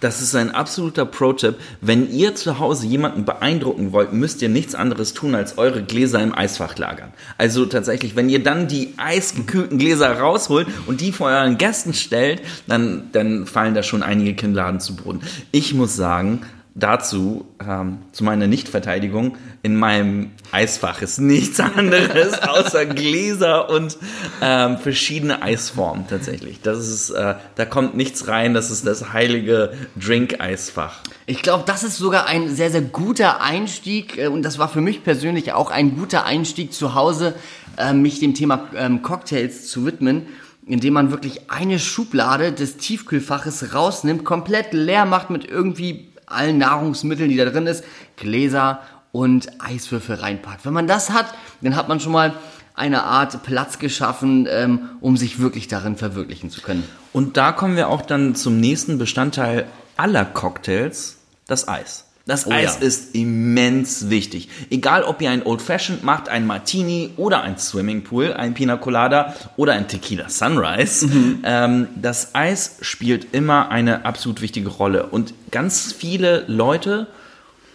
Das 0.03 0.21
ist 0.21 0.35
ein 0.35 0.51
absoluter 0.51 1.05
Pro-Tipp. 1.05 1.55
Wenn 1.79 2.11
ihr 2.11 2.35
zu 2.35 2.59
Hause 2.59 2.85
jemanden 2.87 3.23
beeindrucken 3.23 3.93
wollt, 3.93 4.11
müsst 4.11 4.41
ihr 4.41 4.49
nichts 4.49 4.75
anderes 4.75 5.13
tun, 5.13 5.33
als 5.33 5.57
eure 5.57 5.81
Gläser 5.81 6.21
im 6.21 6.37
Eisfach 6.37 6.77
lagern. 6.77 7.13
Also 7.37 7.65
tatsächlich, 7.65 8.17
wenn 8.17 8.27
ihr 8.27 8.43
dann 8.43 8.67
die 8.67 8.95
eisgekühlten 8.97 9.77
Gläser 9.77 10.19
rausholt 10.19 10.67
und 10.87 10.99
die 10.99 11.13
vor 11.13 11.27
euren 11.27 11.57
Gästen 11.57 11.93
stellt, 11.93 12.41
dann, 12.67 13.11
dann 13.13 13.45
fallen 13.45 13.75
da 13.75 13.81
schon 13.81 14.03
einige 14.03 14.33
Kinnladen 14.33 14.81
zu 14.81 14.97
Boden. 14.97 15.21
Ich 15.53 15.73
muss 15.73 15.95
sagen, 15.95 16.41
dazu, 16.75 17.45
ähm, 17.65 17.99
zu 18.11 18.23
meiner 18.23 18.47
Nichtverteidigung, 18.47 19.37
in 19.61 19.75
meinem 19.75 20.31
Eisfach 20.51 21.01
ist 21.03 21.19
nichts 21.19 21.59
anderes 21.59 22.41
außer 22.41 22.87
Gläser 22.87 23.69
und 23.69 23.97
ähm, 24.41 24.77
verschiedene 24.79 25.43
Eisformen 25.43 26.07
tatsächlich. 26.07 26.61
Das 26.61 26.79
ist, 26.79 27.11
äh, 27.11 27.35
da 27.55 27.65
kommt 27.65 27.95
nichts 27.95 28.27
rein, 28.27 28.55
das 28.55 28.71
ist 28.71 28.87
das 28.87 29.13
heilige 29.13 29.73
Drink-Eisfach. 29.95 31.01
Ich 31.27 31.43
glaube, 31.43 31.63
das 31.67 31.83
ist 31.83 31.97
sogar 31.97 32.25
ein 32.25 32.49
sehr, 32.49 32.71
sehr 32.71 32.81
guter 32.81 33.41
Einstieg 33.41 34.17
äh, 34.17 34.27
und 34.27 34.41
das 34.41 34.57
war 34.57 34.67
für 34.67 34.81
mich 34.81 35.03
persönlich 35.03 35.53
auch 35.53 35.69
ein 35.69 35.95
guter 35.95 36.25
Einstieg 36.25 36.73
zu 36.73 36.95
Hause, 36.95 37.35
äh, 37.77 37.93
mich 37.93 38.19
dem 38.19 38.33
Thema 38.33 38.67
ähm, 38.75 39.03
Cocktails 39.03 39.67
zu 39.67 39.85
widmen, 39.85 40.25
indem 40.65 40.93
man 40.93 41.11
wirklich 41.11 41.51
eine 41.51 41.77
Schublade 41.77 42.51
des 42.51 42.77
Tiefkühlfaches 42.77 43.75
rausnimmt, 43.75 44.25
komplett 44.25 44.73
leer 44.73 45.05
macht 45.05 45.29
mit 45.29 45.45
irgendwie 45.45 46.12
allen 46.33 46.57
Nahrungsmitteln, 46.57 47.29
die 47.29 47.37
da 47.37 47.45
drin 47.45 47.67
ist, 47.67 47.83
Gläser 48.17 48.81
und 49.11 49.49
Eiswürfel 49.61 50.15
reinpackt. 50.15 50.65
Wenn 50.65 50.73
man 50.73 50.87
das 50.87 51.11
hat, 51.11 51.33
dann 51.61 51.75
hat 51.75 51.87
man 51.87 51.99
schon 51.99 52.11
mal 52.11 52.33
eine 52.75 53.03
Art 53.03 53.43
Platz 53.43 53.79
geschaffen, 53.79 54.47
ähm, 54.49 54.89
um 54.99 55.15
sich 55.15 55.39
wirklich 55.39 55.67
darin 55.67 55.95
verwirklichen 55.95 56.49
zu 56.49 56.61
können. 56.61 56.83
Und 57.11 57.37
da 57.37 57.51
kommen 57.51 57.75
wir 57.75 57.89
auch 57.89 58.01
dann 58.01 58.35
zum 58.35 58.59
nächsten 58.59 58.97
Bestandteil 58.97 59.67
aller 59.95 60.25
Cocktails, 60.25 61.17
das 61.47 61.67
Eis. 61.67 62.05
Das 62.25 62.47
Oh 62.47 62.51
Eis 62.51 62.77
ja. 62.79 62.87
ist 62.87 63.15
immens 63.15 64.09
wichtig. 64.09 64.47
Egal, 64.69 65.03
ob 65.03 65.21
ihr 65.21 65.29
ein 65.29 65.45
Old 65.45 65.61
Fashioned 65.61 66.03
macht, 66.03 66.29
ein 66.29 66.47
Martini 66.47 67.11
oder 67.17 67.41
ein 67.41 67.57
Swimmingpool, 67.57 68.31
ein 68.31 68.53
Pina 68.53 68.77
Colada 68.77 69.35
oder 69.57 69.73
ein 69.73 69.87
Tequila 69.89 70.29
Sunrise. 70.29 71.09
Ähm, 71.45 71.87
das 71.95 72.35
Eis 72.35 72.77
spielt 72.81 73.33
immer 73.33 73.69
eine 73.69 74.05
absolut 74.05 74.41
wichtige 74.41 74.69
Rolle. 74.69 75.07
Und 75.07 75.33
ganz 75.51 75.91
viele 75.91 76.45
Leute 76.47 77.07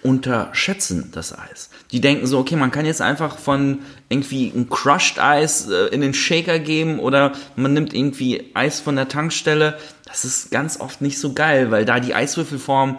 unterschätzen 0.02 1.10
das 1.12 1.36
Eis. 1.36 1.68
Die 1.92 2.00
denken 2.00 2.26
so, 2.26 2.38
okay, 2.38 2.56
man 2.56 2.70
kann 2.70 2.86
jetzt 2.86 3.02
einfach 3.02 3.36
von 3.36 3.80
irgendwie 4.08 4.50
ein 4.54 4.70
Crushed 4.70 5.18
Eis 5.18 5.68
äh, 5.68 5.86
in 5.88 6.00
den 6.00 6.14
Shaker 6.14 6.58
geben 6.58 6.98
oder 6.98 7.32
man 7.56 7.74
nimmt 7.74 7.92
irgendwie 7.92 8.50
Eis 8.54 8.80
von 8.80 8.96
der 8.96 9.08
Tankstelle. 9.08 9.76
Das 10.06 10.24
ist 10.24 10.50
ganz 10.50 10.80
oft 10.80 11.02
nicht 11.02 11.18
so 11.18 11.34
geil, 11.34 11.70
weil 11.70 11.84
da 11.84 12.00
die 12.00 12.14
Eiswürfelform 12.14 12.98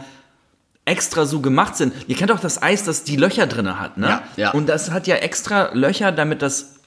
extra 0.89 1.25
so 1.25 1.39
gemacht 1.39 1.77
sind. 1.77 1.93
Ihr 2.07 2.15
kennt 2.15 2.31
auch 2.31 2.39
das 2.39 2.61
Eis, 2.61 2.83
das 2.83 3.03
die 3.03 3.15
Löcher 3.15 3.47
drinne 3.47 3.79
hat, 3.79 3.97
ne? 3.97 4.07
Ja, 4.07 4.23
ja. 4.35 4.51
Und 4.51 4.67
das 4.67 4.91
hat 4.91 5.07
ja 5.07 5.15
extra 5.15 5.69
Löcher, 5.73 6.11
damit 6.11 6.41
das 6.41 6.79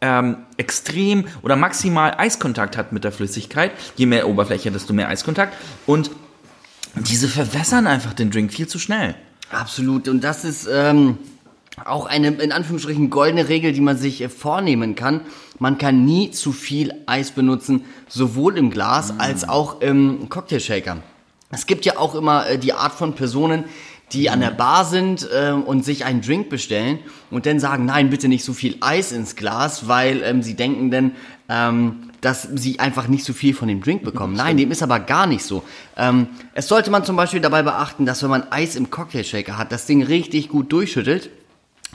ähm, 0.00 0.38
extrem 0.56 1.26
oder 1.42 1.56
maximal 1.56 2.14
Eiskontakt 2.18 2.76
hat 2.76 2.92
mit 2.92 3.04
der 3.04 3.12
Flüssigkeit. 3.12 3.72
Je 3.96 4.06
mehr 4.06 4.28
Oberfläche, 4.28 4.70
desto 4.70 4.92
mehr 4.92 5.08
Eiskontakt. 5.08 5.56
Und 5.86 6.10
diese 6.94 7.28
verwässern 7.28 7.86
einfach 7.86 8.12
den 8.12 8.30
Drink 8.30 8.52
viel 8.52 8.68
zu 8.68 8.78
schnell. 8.78 9.14
Absolut. 9.50 10.08
Und 10.08 10.22
das 10.24 10.44
ist 10.44 10.68
ähm, 10.70 11.18
auch 11.84 12.06
eine, 12.06 12.28
in 12.28 12.52
Anführungsstrichen, 12.52 13.10
goldene 13.10 13.48
Regel, 13.48 13.72
die 13.72 13.80
man 13.80 13.96
sich 13.96 14.20
äh, 14.20 14.28
vornehmen 14.28 14.94
kann. 14.94 15.22
Man 15.58 15.78
kann 15.78 16.04
nie 16.04 16.30
zu 16.30 16.52
viel 16.52 16.92
Eis 17.06 17.30
benutzen, 17.30 17.84
sowohl 18.08 18.58
im 18.58 18.70
Glas 18.70 19.14
als 19.18 19.48
auch 19.48 19.80
im 19.80 20.28
Cocktailshaker. 20.28 20.98
Es 21.52 21.66
gibt 21.66 21.84
ja 21.84 21.98
auch 21.98 22.14
immer 22.14 22.48
äh, 22.48 22.58
die 22.58 22.72
Art 22.72 22.94
von 22.94 23.14
Personen, 23.14 23.64
die 24.12 24.30
an 24.30 24.40
der 24.40 24.50
Bar 24.50 24.84
sind 24.84 25.28
äh, 25.32 25.52
und 25.52 25.84
sich 25.84 26.04
einen 26.04 26.20
Drink 26.20 26.48
bestellen 26.48 26.98
und 27.30 27.46
dann 27.46 27.60
sagen, 27.60 27.86
nein, 27.86 28.10
bitte 28.10 28.28
nicht 28.28 28.44
so 28.44 28.52
viel 28.52 28.76
Eis 28.80 29.12
ins 29.12 29.36
Glas, 29.36 29.86
weil 29.88 30.22
ähm, 30.22 30.42
sie 30.42 30.54
denken 30.54 30.90
dann, 30.90 31.12
ähm, 31.48 32.10
dass 32.20 32.42
sie 32.54 32.78
einfach 32.78 33.08
nicht 33.08 33.24
so 33.24 33.32
viel 33.32 33.54
von 33.54 33.68
dem 33.68 33.82
Drink 33.82 34.02
bekommen. 34.02 34.34
Nein, 34.34 34.56
dem 34.56 34.70
ist 34.70 34.82
aber 34.82 35.00
gar 35.00 35.26
nicht 35.26 35.44
so. 35.44 35.62
Ähm, 35.96 36.28
es 36.54 36.68
sollte 36.68 36.90
man 36.90 37.04
zum 37.04 37.16
Beispiel 37.16 37.40
dabei 37.40 37.62
beachten, 37.62 38.06
dass 38.06 38.22
wenn 38.22 38.30
man 38.30 38.50
Eis 38.50 38.76
im 38.76 38.90
Cocktailshaker 38.90 39.58
hat, 39.58 39.72
das 39.72 39.86
Ding 39.86 40.02
richtig 40.02 40.48
gut 40.48 40.72
durchschüttelt, 40.72 41.30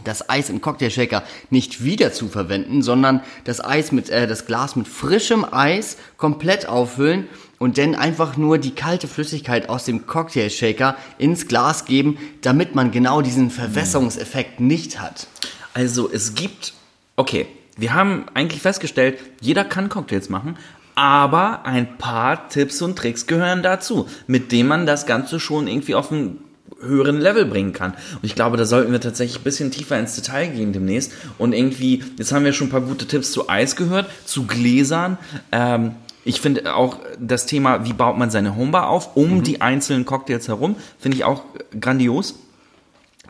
das 0.03 0.29
Eis 0.29 0.49
im 0.49 0.61
Cocktailshaker 0.61 1.23
nicht 1.49 1.83
wieder 1.83 2.13
zu 2.13 2.27
verwenden, 2.27 2.81
sondern 2.81 3.21
das 3.45 3.63
Eis 3.63 3.91
mit 3.91 4.09
äh, 4.09 4.27
das 4.27 4.45
Glas 4.45 4.75
mit 4.75 4.87
frischem 4.87 5.45
Eis 5.49 5.97
komplett 6.17 6.67
auffüllen 6.67 7.27
und 7.59 7.77
dann 7.77 7.95
einfach 7.95 8.37
nur 8.37 8.57
die 8.57 8.75
kalte 8.75 9.07
Flüssigkeit 9.07 9.69
aus 9.69 9.85
dem 9.85 10.05
Cocktailshaker 10.05 10.95
ins 11.17 11.47
Glas 11.47 11.85
geben, 11.85 12.17
damit 12.41 12.75
man 12.75 12.91
genau 12.91 13.21
diesen 13.21 13.49
Verwässerungseffekt 13.49 14.59
nicht 14.59 14.99
hat. 14.99 15.27
Also 15.73 16.09
es 16.11 16.35
gibt, 16.35 16.73
okay, 17.15 17.47
wir 17.77 17.93
haben 17.93 18.25
eigentlich 18.33 18.61
festgestellt, 18.61 19.19
jeder 19.41 19.63
kann 19.63 19.89
Cocktails 19.89 20.29
machen, 20.29 20.57
aber 20.95 21.65
ein 21.65 21.97
paar 21.99 22.49
Tipps 22.49 22.81
und 22.81 22.95
Tricks 22.95 23.27
gehören 23.27 23.61
dazu, 23.61 24.07
mit 24.25 24.51
denen 24.51 24.67
man 24.67 24.87
das 24.87 25.05
Ganze 25.05 25.39
schon 25.39 25.67
irgendwie 25.67 25.93
auf 25.93 26.11
einen 26.11 26.39
höheren 26.81 27.19
Level 27.19 27.45
bringen 27.45 27.73
kann. 27.73 27.91
Und 27.91 28.23
ich 28.23 28.35
glaube, 28.35 28.57
da 28.57 28.65
sollten 28.65 28.91
wir 28.91 29.01
tatsächlich 29.01 29.39
ein 29.39 29.43
bisschen 29.43 29.71
tiefer 29.71 29.99
ins 29.99 30.15
Detail 30.15 30.47
gehen 30.47 30.73
demnächst. 30.73 31.11
Und 31.37 31.53
irgendwie, 31.53 32.03
jetzt 32.17 32.31
haben 32.31 32.45
wir 32.45 32.53
schon 32.53 32.67
ein 32.67 32.71
paar 32.71 32.81
gute 32.81 33.05
Tipps 33.05 33.31
zu 33.31 33.49
Eis 33.49 33.75
gehört, 33.75 34.09
zu 34.25 34.47
Gläsern. 34.47 35.17
Ähm, 35.51 35.95
ich 36.27 36.41
finde 36.41 36.75
auch 36.75 37.00
das 37.19 37.46
Thema, 37.46 37.86
wie 37.86 37.93
baut 37.93 38.17
man 38.17 38.29
seine 38.29 38.55
Homebar 38.57 38.89
auf, 38.89 39.15
um 39.15 39.43
die 39.43 39.62
einzelnen 39.62 40.05
Cocktails 40.05 40.50
herum, 40.50 40.75
finde 41.00 41.15
ich 41.17 41.24
auch 41.24 41.43
grandios. 41.79 42.36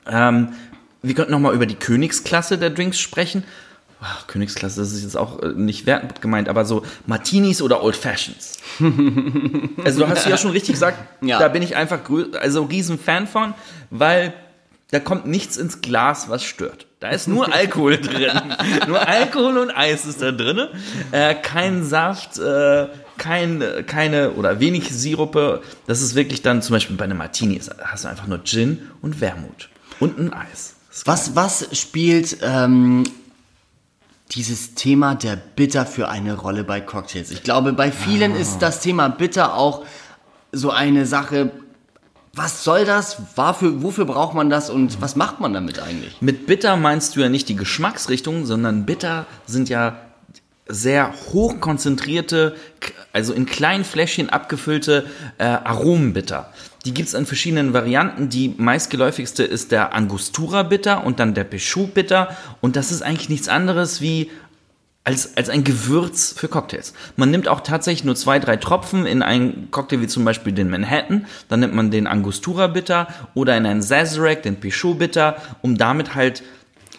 Ähm, 0.07 0.49
wir 1.03 1.13
könnten 1.13 1.31
noch 1.31 1.39
mal 1.39 1.53
über 1.53 1.67
die 1.67 1.75
Königsklasse 1.75 2.57
der 2.57 2.71
Drinks 2.71 2.99
sprechen. 2.99 3.43
Ach, 4.01 4.25
Königsklasse, 4.25 4.79
das 4.79 4.93
ist 4.93 5.03
jetzt 5.03 5.15
auch 5.15 5.41
äh, 5.43 5.49
nicht 5.49 5.85
wertend 5.85 6.21
gemeint, 6.21 6.49
aber 6.49 6.65
so 6.65 6.83
Martinis 7.05 7.61
oder 7.61 7.83
Old 7.83 7.95
Fashions. 7.95 8.57
also 9.83 9.99
du 9.99 10.09
hast 10.09 10.27
ja 10.27 10.37
schon 10.37 10.51
richtig 10.51 10.73
gesagt, 10.73 10.97
Ja. 11.21 11.37
da 11.39 11.49
bin 11.49 11.61
ich 11.61 11.75
einfach 11.75 11.99
also 12.39 12.63
riesen 12.63 12.97
Fan 12.97 13.27
von, 13.27 13.53
weil 13.91 14.33
da 14.91 14.99
kommt 14.99 15.25
nichts 15.25 15.57
ins 15.57 15.81
Glas, 15.81 16.29
was 16.29 16.43
stört. 16.43 16.87
Da 16.99 17.09
ist 17.09 17.27
nur 17.27 17.53
Alkohol 17.53 17.97
drin. 17.97 18.31
nur 18.87 19.05
Alkohol 19.05 19.57
und 19.57 19.71
Eis 19.71 20.05
ist 20.05 20.21
da 20.21 20.31
drin. 20.31 20.67
Äh, 21.11 21.35
kein 21.35 21.83
Saft, 21.83 22.39
äh, 22.39 22.87
kein, 23.17 23.63
keine 23.85 24.31
oder 24.31 24.59
wenig 24.59 24.89
Sirupe. 24.89 25.61
Das 25.87 26.01
ist 26.01 26.15
wirklich 26.15 26.41
dann 26.41 26.61
zum 26.61 26.73
Beispiel 26.73 26.95
bei 26.95 27.05
einem 27.05 27.17
Martini 27.17 27.59
hast 27.83 28.05
du 28.05 28.07
einfach 28.07 28.27
nur 28.27 28.43
Gin 28.43 28.89
und 29.01 29.21
Wermut 29.21 29.69
und 29.99 30.17
ein 30.19 30.33
Eis. 30.33 30.75
Was, 31.05 31.35
was 31.35 31.67
spielt 31.77 32.37
ähm, 32.41 33.03
dieses 34.31 34.73
Thema 34.73 35.15
der 35.15 35.35
Bitter 35.35 35.85
für 35.85 36.09
eine 36.09 36.35
Rolle 36.35 36.63
bei 36.63 36.81
Cocktails? 36.81 37.29
Ich 37.31 37.43
glaube, 37.43 37.73
bei 37.73 37.91
vielen 37.91 38.35
ist 38.35 38.59
das 38.59 38.79
Thema 38.79 39.09
Bitter 39.09 39.55
auch 39.55 39.85
so 40.51 40.71
eine 40.71 41.05
Sache. 41.05 41.51
Was 42.37 42.63
soll 42.63 42.85
das? 42.85 43.17
Wofür, 43.35 43.81
wofür 43.81 44.05
braucht 44.05 44.35
man 44.35 44.51
das 44.51 44.69
und 44.69 45.01
was 45.01 45.15
macht 45.15 45.39
man 45.39 45.53
damit 45.53 45.79
eigentlich? 45.79 46.21
Mit 46.21 46.45
bitter 46.45 46.77
meinst 46.77 47.15
du 47.15 47.19
ja 47.19 47.29
nicht 47.29 47.49
die 47.49 47.55
Geschmacksrichtung, 47.55 48.45
sondern 48.45 48.85
bitter 48.85 49.25
sind 49.47 49.69
ja 49.69 49.97
sehr 50.67 51.13
hochkonzentrierte, 51.33 52.55
also 53.11 53.33
in 53.33 53.47
kleinen 53.47 53.83
Fläschchen 53.83 54.29
abgefüllte 54.29 55.07
äh, 55.39 55.45
Aromenbitter. 55.45 56.53
Die 56.85 56.93
gibt's 56.93 57.15
in 57.15 57.25
verschiedenen 57.25 57.73
Varianten. 57.73 58.29
Die 58.29 58.53
meistgeläufigste 58.55 59.43
ist 59.43 59.71
der 59.71 59.93
Angostura 59.95 60.61
Bitter 60.61 61.05
und 61.05 61.19
dann 61.19 61.33
der 61.33 61.43
Pechou 61.43 61.87
Bitter. 61.87 62.37
Und 62.61 62.75
das 62.75 62.91
ist 62.91 63.01
eigentlich 63.01 63.29
nichts 63.29 63.49
anderes 63.49 63.99
wie 63.99 64.29
als, 65.07 65.37
als 65.37 65.49
ein 65.49 65.63
Gewürz 65.63 66.35
für 66.37 66.49
Cocktails. 66.49 66.93
Man 67.15 67.31
nimmt 67.31 67.47
auch 67.47 67.61
tatsächlich 67.61 68.03
nur 68.03 68.17
zwei, 68.17 68.39
drei 68.39 68.57
Tropfen 68.57 69.05
in 69.05 69.21
einen 69.21 69.71
Cocktail 69.71 70.01
wie 70.01 70.07
zum 70.07 70.25
Beispiel 70.25 70.51
den 70.51 70.69
Manhattan, 70.69 71.27
dann 71.47 71.61
nimmt 71.61 71.73
man 71.73 71.91
den 71.91 72.07
Angostura 72.07 72.67
Bitter 72.67 73.07
oder 73.33 73.55
in 73.55 73.65
einen 73.65 73.81
Sazerac, 73.81 74.43
den 74.43 74.59
Peugeot 74.59 74.95
Bitter, 74.95 75.37
um 75.61 75.77
damit 75.77 76.13
halt 76.13 76.43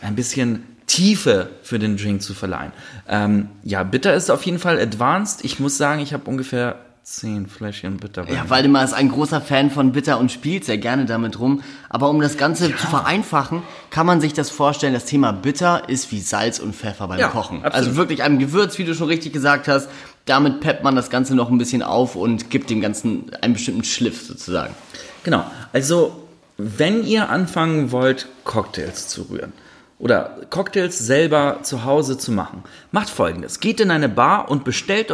ein 0.01 0.15
bisschen 0.15 0.65
Tiefe 0.87 1.51
für 1.63 1.79
den 1.79 1.99
Drink 1.99 2.23
zu 2.23 2.33
verleihen. 2.33 2.73
Ähm, 3.11 3.51
ja, 3.63 3.83
Bitter 3.83 4.15
ist 4.15 4.31
auf 4.31 4.43
jeden 4.45 4.59
Fall 4.59 4.81
advanced. 4.81 5.45
Ich 5.45 5.61
muss 5.61 5.77
sagen, 5.77 6.01
ich 6.01 6.15
habe 6.15 6.31
ungefähr 6.31 6.77
zehn 7.17 7.47
Fläschchen 7.47 7.97
Bitter. 7.97 8.25
bei 8.25 8.35
Ja. 8.35 8.51
Waldemar 8.51 8.85
ist 8.85 8.93
ein 8.93 9.09
großer 9.11 9.41
Fan 9.41 9.71
von 9.71 9.93
Bitter 9.93 10.19
und 10.19 10.31
spielt 10.31 10.65
sehr 10.65 10.77
gerne 10.79 11.07
damit 11.07 11.39
rum. 11.41 11.63
Aber 11.89 12.11
um 12.11 12.21
das 12.21 12.37
Ganze 12.37 12.67
zu 12.77 12.87
vereinfachen, 12.87 13.63
kann 13.91 14.07
man 14.07 14.21
sich 14.21 14.35
das 14.35 14.51
vorstellen, 14.51 14.93
das 14.93 15.07
Thema 15.07 15.33
Bitter 15.33 15.89
ist 15.89 16.13
wie 16.13 16.21
Salz 16.21 16.59
und 16.59 16.77
Pfeffer 16.77 17.09
beim 17.09 17.19
Ja, 17.19 17.29
Kochen. 17.29 17.65
absolut. 17.65 17.75
Also 17.75 17.97
wirklich 17.97 18.23
ein 18.23 18.39
Gewürz, 18.39 18.77
wie 18.79 18.85
du 18.85 18.95
schon 18.95 19.09
richtig 19.09 19.33
gesagt 19.33 19.69
hast. 19.69 19.89
Damit 20.27 20.61
peppt 20.61 20.85
man 20.85 20.95
das 20.97 21.09
Ganze 21.09 21.35
noch 21.35 21.51
ein 21.51 21.57
bisschen 21.57 21.83
auf 21.83 22.15
und 22.15 22.51
gibt 22.51 22.69
dem 22.69 22.83
Ganzen 22.83 23.31
einen 23.41 23.55
bestimmten 23.55 23.85
Schliff 23.85 24.27
sozusagen. 24.27 24.75
Genau. 25.25 25.45
Also, 25.73 26.25
wenn 26.59 27.05
ihr 27.07 27.31
anfangen 27.31 27.91
wollt, 27.91 28.29
Cocktails 28.45 29.09
zu 29.09 29.23
rühren 29.23 29.55
oder 29.99 30.37
Cocktails 30.51 30.99
selber 30.99 31.61
zu 31.63 31.85
Hause 31.85 32.19
zu 32.19 32.33
machen, 32.33 32.65
macht 32.93 33.09
folgendes. 33.09 33.61
Geht 33.61 33.81
in 33.81 33.91
eine 33.91 34.11
Bar 34.11 34.51
und 34.51 34.65
bestellt 34.65 35.11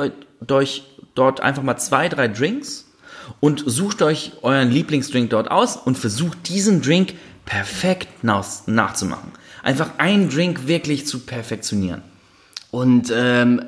euch 0.51 0.83
dort 1.15 1.41
einfach 1.41 1.63
mal 1.63 1.77
zwei, 1.77 2.09
drei 2.09 2.29
Drinks 2.29 2.87
und 3.41 3.63
sucht 3.67 4.03
euch 4.03 4.33
euren 4.43 4.71
Lieblingsdrink 4.71 5.31
dort 5.31 5.51
aus 5.51 5.77
und 5.77 5.97
versucht 5.99 6.49
diesen 6.49 6.83
Drink 6.83 7.15
perfekt 7.45 8.23
nach, 8.23 8.45
nachzumachen. 8.67 9.33
Einfach 9.63 9.91
einen 9.99 10.29
Drink 10.29 10.67
wirklich 10.67 11.07
zu 11.07 11.21
perfektionieren. 11.21 12.03
Und 12.71 13.13
ähm, 13.15 13.63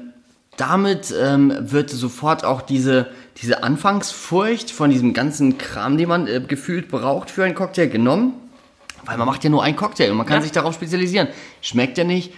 damit 0.56 1.14
ähm, 1.18 1.52
wird 1.58 1.90
sofort 1.90 2.44
auch 2.44 2.62
diese, 2.62 3.08
diese 3.40 3.62
Anfangsfurcht 3.62 4.70
von 4.70 4.90
diesem 4.90 5.14
ganzen 5.14 5.58
Kram, 5.58 5.96
den 5.96 6.08
man 6.08 6.26
äh, 6.26 6.40
gefühlt 6.46 6.88
braucht 6.88 7.30
für 7.30 7.44
einen 7.44 7.54
Cocktail, 7.54 7.86
genommen. 7.88 8.34
Weil 9.04 9.18
man 9.18 9.26
macht 9.26 9.44
ja 9.44 9.50
nur 9.50 9.62
einen 9.62 9.76
Cocktail 9.76 10.10
und 10.10 10.16
man 10.16 10.26
kann 10.26 10.38
Ja. 10.38 10.42
sich 10.42 10.52
darauf 10.52 10.74
spezialisieren. 10.74 11.28
Schmeckt 11.60 11.96
er 11.98 12.04
nicht, 12.04 12.32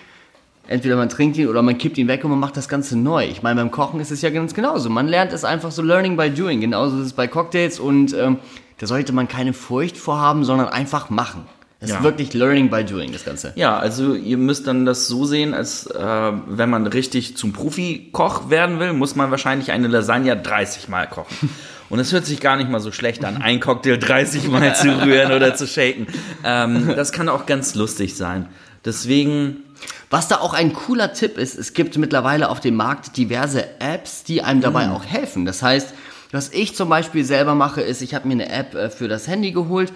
entweder 0.69 0.97
man 0.97 1.09
trinkt 1.09 1.37
ihn 1.37 1.49
oder 1.49 1.63
man 1.63 1.77
kippt 1.79 1.99
ihn 1.99 2.09
weg 2.09 2.23
und 2.25 2.31
man 2.31 2.39
macht 2.41 2.57
das 2.57 2.69
Ganze 2.69 2.97
neu. 2.97 3.25
Ich 3.27 3.43
meine, 3.43 3.61
beim 3.61 3.71
Kochen 3.71 3.99
ist 4.01 4.11
es 4.11 4.23
ja 4.23 4.31
ganz 4.31 4.55
genauso. 4.55 4.89
Man 4.91 5.09
lernt 5.09 5.33
es 5.33 5.45
einfach 5.45 5.73
so 5.73 5.83
Learning 5.83 6.17
by 6.17 6.31
Doing. 6.31 6.61
Genauso 6.61 6.99
ist 7.01 7.07
es 7.07 7.13
bei 7.13 7.27
Cocktails 7.27 7.81
und 7.81 8.15
ähm, 8.15 8.39
da 8.79 8.87
sollte 8.87 9.13
man 9.13 9.27
keine 9.29 9.53
Furcht 9.53 9.97
vorhaben, 9.97 10.45
sondern 10.45 10.69
einfach 10.69 11.11
machen. 11.11 11.47
Es 11.81 11.91
Ja. 11.91 11.97
ist 11.99 12.03
wirklich 12.03 12.35
Learning 12.35 12.71
by 12.71 12.85
Doing, 12.85 13.13
das 13.13 13.25
Ganze. 13.25 13.53
Ja, 13.55 13.79
also 13.79 14.15
ihr 14.15 14.37
müsst 14.37 14.67
dann 14.67 14.85
das 14.85 15.07
so 15.07 15.25
sehen, 15.27 15.55
als 15.55 15.87
äh, 15.87 16.33
wenn 16.49 16.71
man 16.71 16.87
richtig 16.89 17.37
zum 17.37 17.53
Profikoch 17.53 18.51
werden 18.51 18.81
will, 18.81 18.93
muss 18.93 19.15
man 19.17 19.31
wahrscheinlich 19.31 19.71
eine 19.71 19.87
Lasagne 19.89 20.37
30 20.37 20.89
Mal 20.89 21.07
kochen. 21.07 21.51
Und 21.91 22.01
es 22.01 22.13
hört 22.13 22.27
sich 22.27 22.41
gar 22.41 22.57
nicht 22.57 22.69
mal 22.69 22.81
so 22.81 22.93
schlecht 22.93 23.25
an, 23.25 23.39
ein 23.41 23.61
Cocktail 23.61 23.97
30 23.97 24.49
Mal 24.49 24.75
zu 24.75 24.89
rühren 25.03 25.33
oder 25.33 25.55
zu 25.55 25.67
shaken. 25.67 26.07
Ähm, 26.45 26.93
das 26.95 27.13
kann 27.13 27.29
auch 27.31 27.47
ganz 27.47 27.75
lustig 27.77 28.15
sein. 28.15 28.47
Deswegen, 28.85 29.59
Was 30.11 30.29
da 30.29 30.37
auch 30.37 30.55
ein 30.55 30.73
cooler 30.73 31.13
Tipp 31.13 31.37
ist, 31.37 31.57
es 31.59 31.75
gibt 31.75 31.99
mittlerweile 31.99 32.49
auf 32.49 32.61
dem 32.61 32.77
Markt 32.77 33.17
diverse 33.17 33.81
Apps, 33.81 34.25
die 34.25 34.43
einem 34.43 34.61
dabei 34.61 34.91
auch 34.91 35.05
helfen. 35.05 35.45
Das 35.45 35.63
heißt, 35.63 35.93
was 36.31 36.53
ich 36.53 36.75
zum 36.75 36.89
Beispiel 36.89 37.25
selber 37.25 37.55
mache, 37.55 37.81
ist, 37.81 38.03
ich 38.03 38.15
habe 38.15 38.29
mir 38.29 38.35
eine 38.35 38.51
App 38.51 38.75
äh, 38.75 38.91
für 38.91 39.09
das 39.09 39.29
Handy 39.29 39.53
geholt 39.53 39.93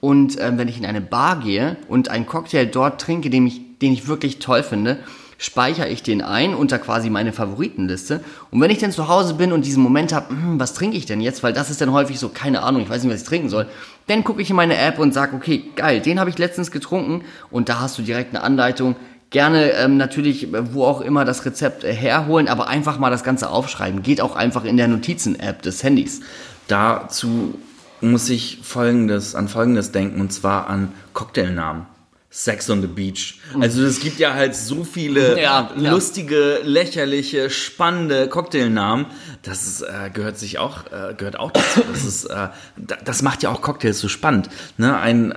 Und 0.00 0.38
äh, 0.38 0.52
wenn 0.56 0.68
ich 0.68 0.78
in 0.78 0.86
eine 0.86 1.00
Bar 1.00 1.40
gehe 1.40 1.76
und 1.88 2.10
einen 2.10 2.26
Cocktail 2.26 2.66
dort 2.66 3.00
trinke, 3.00 3.30
den 3.30 3.46
ich, 3.46 3.78
den 3.78 3.92
ich 3.92 4.06
wirklich 4.06 4.38
toll 4.38 4.62
finde, 4.62 4.98
speichere 5.38 5.88
ich 5.88 6.02
den 6.02 6.22
ein 6.22 6.54
unter 6.54 6.78
quasi 6.78 7.10
meine 7.10 7.32
Favoritenliste. 7.32 8.20
Und 8.50 8.60
wenn 8.60 8.70
ich 8.70 8.78
dann 8.78 8.92
zu 8.92 9.08
Hause 9.08 9.34
bin 9.34 9.52
und 9.52 9.66
diesen 9.66 9.82
Moment 9.82 10.12
habe, 10.12 10.30
hm, 10.30 10.58
was 10.58 10.74
trinke 10.74 10.96
ich 10.96 11.06
denn 11.06 11.20
jetzt? 11.20 11.42
Weil 11.42 11.52
das 11.52 11.70
ist 11.70 11.80
dann 11.80 11.92
häufig 11.92 12.18
so, 12.18 12.28
keine 12.28 12.62
Ahnung, 12.62 12.82
ich 12.82 12.90
weiß 12.90 13.02
nicht, 13.02 13.12
was 13.12 13.22
ich 13.22 13.28
trinken 13.28 13.48
soll. 13.48 13.66
Dann 14.06 14.24
gucke 14.24 14.40
ich 14.40 14.50
in 14.50 14.56
meine 14.56 14.76
App 14.76 14.98
und 14.98 15.12
sage, 15.12 15.36
okay, 15.36 15.64
geil, 15.74 16.00
den 16.00 16.20
habe 16.20 16.30
ich 16.30 16.38
letztens 16.38 16.70
getrunken 16.70 17.24
und 17.50 17.68
da 17.68 17.80
hast 17.80 17.98
du 17.98 18.02
direkt 18.02 18.34
eine 18.34 18.42
Anleitung. 18.44 18.96
Gerne 19.36 19.72
ähm, 19.72 19.98
natürlich, 19.98 20.48
wo 20.72 20.84
auch 20.86 21.02
immer 21.02 21.26
das 21.26 21.44
Rezept 21.44 21.84
äh, 21.84 21.92
herholen, 21.92 22.48
aber 22.48 22.68
einfach 22.68 22.98
mal 22.98 23.10
das 23.10 23.22
Ganze 23.22 23.50
aufschreiben. 23.50 24.02
Geht 24.02 24.22
auch 24.22 24.34
einfach 24.34 24.64
in 24.64 24.78
der 24.78 24.88
Notizen-App 24.88 25.60
des 25.60 25.82
Handys. 25.82 26.20
Dazu 26.68 27.58
muss 28.00 28.30
ich 28.30 28.60
folgendes, 28.62 29.34
an 29.34 29.48
folgendes 29.48 29.92
denken, 29.92 30.22
und 30.22 30.32
zwar 30.32 30.68
an 30.70 30.90
Cocktailnamen. 31.12 31.84
Sex 32.30 32.68
on 32.70 32.80
the 32.82 32.86
Beach. 32.86 33.40
Also 33.60 33.82
es 33.84 34.00
gibt 34.00 34.18
ja 34.18 34.32
halt 34.34 34.54
so 34.54 34.84
viele 34.84 35.40
Ja, 35.42 35.70
lustige, 35.76 36.60
lächerliche, 36.64 37.48
spannende 37.50 38.28
Cocktailnamen. 38.28 39.06
Das 39.42 39.66
ist, 39.66 39.82
äh, 39.82 40.10
gehört 40.12 40.38
sich 40.38 40.58
auch, 40.58 40.84
äh, 40.86 41.14
gehört 41.14 41.38
auch 41.38 41.50
dazu. 41.50 41.82
Das 41.92 42.04
ist, 42.04 42.24
äh, 42.26 42.48
da- 42.76 42.96
das 43.04 43.22
macht 43.22 43.42
ja 43.42 43.50
auch 43.50 43.62
Cocktails 43.62 44.00
so 44.00 44.08
spannend. 44.08 44.50
Ne? 44.76 44.94
Ein, 44.98 45.32
äh, 45.32 45.36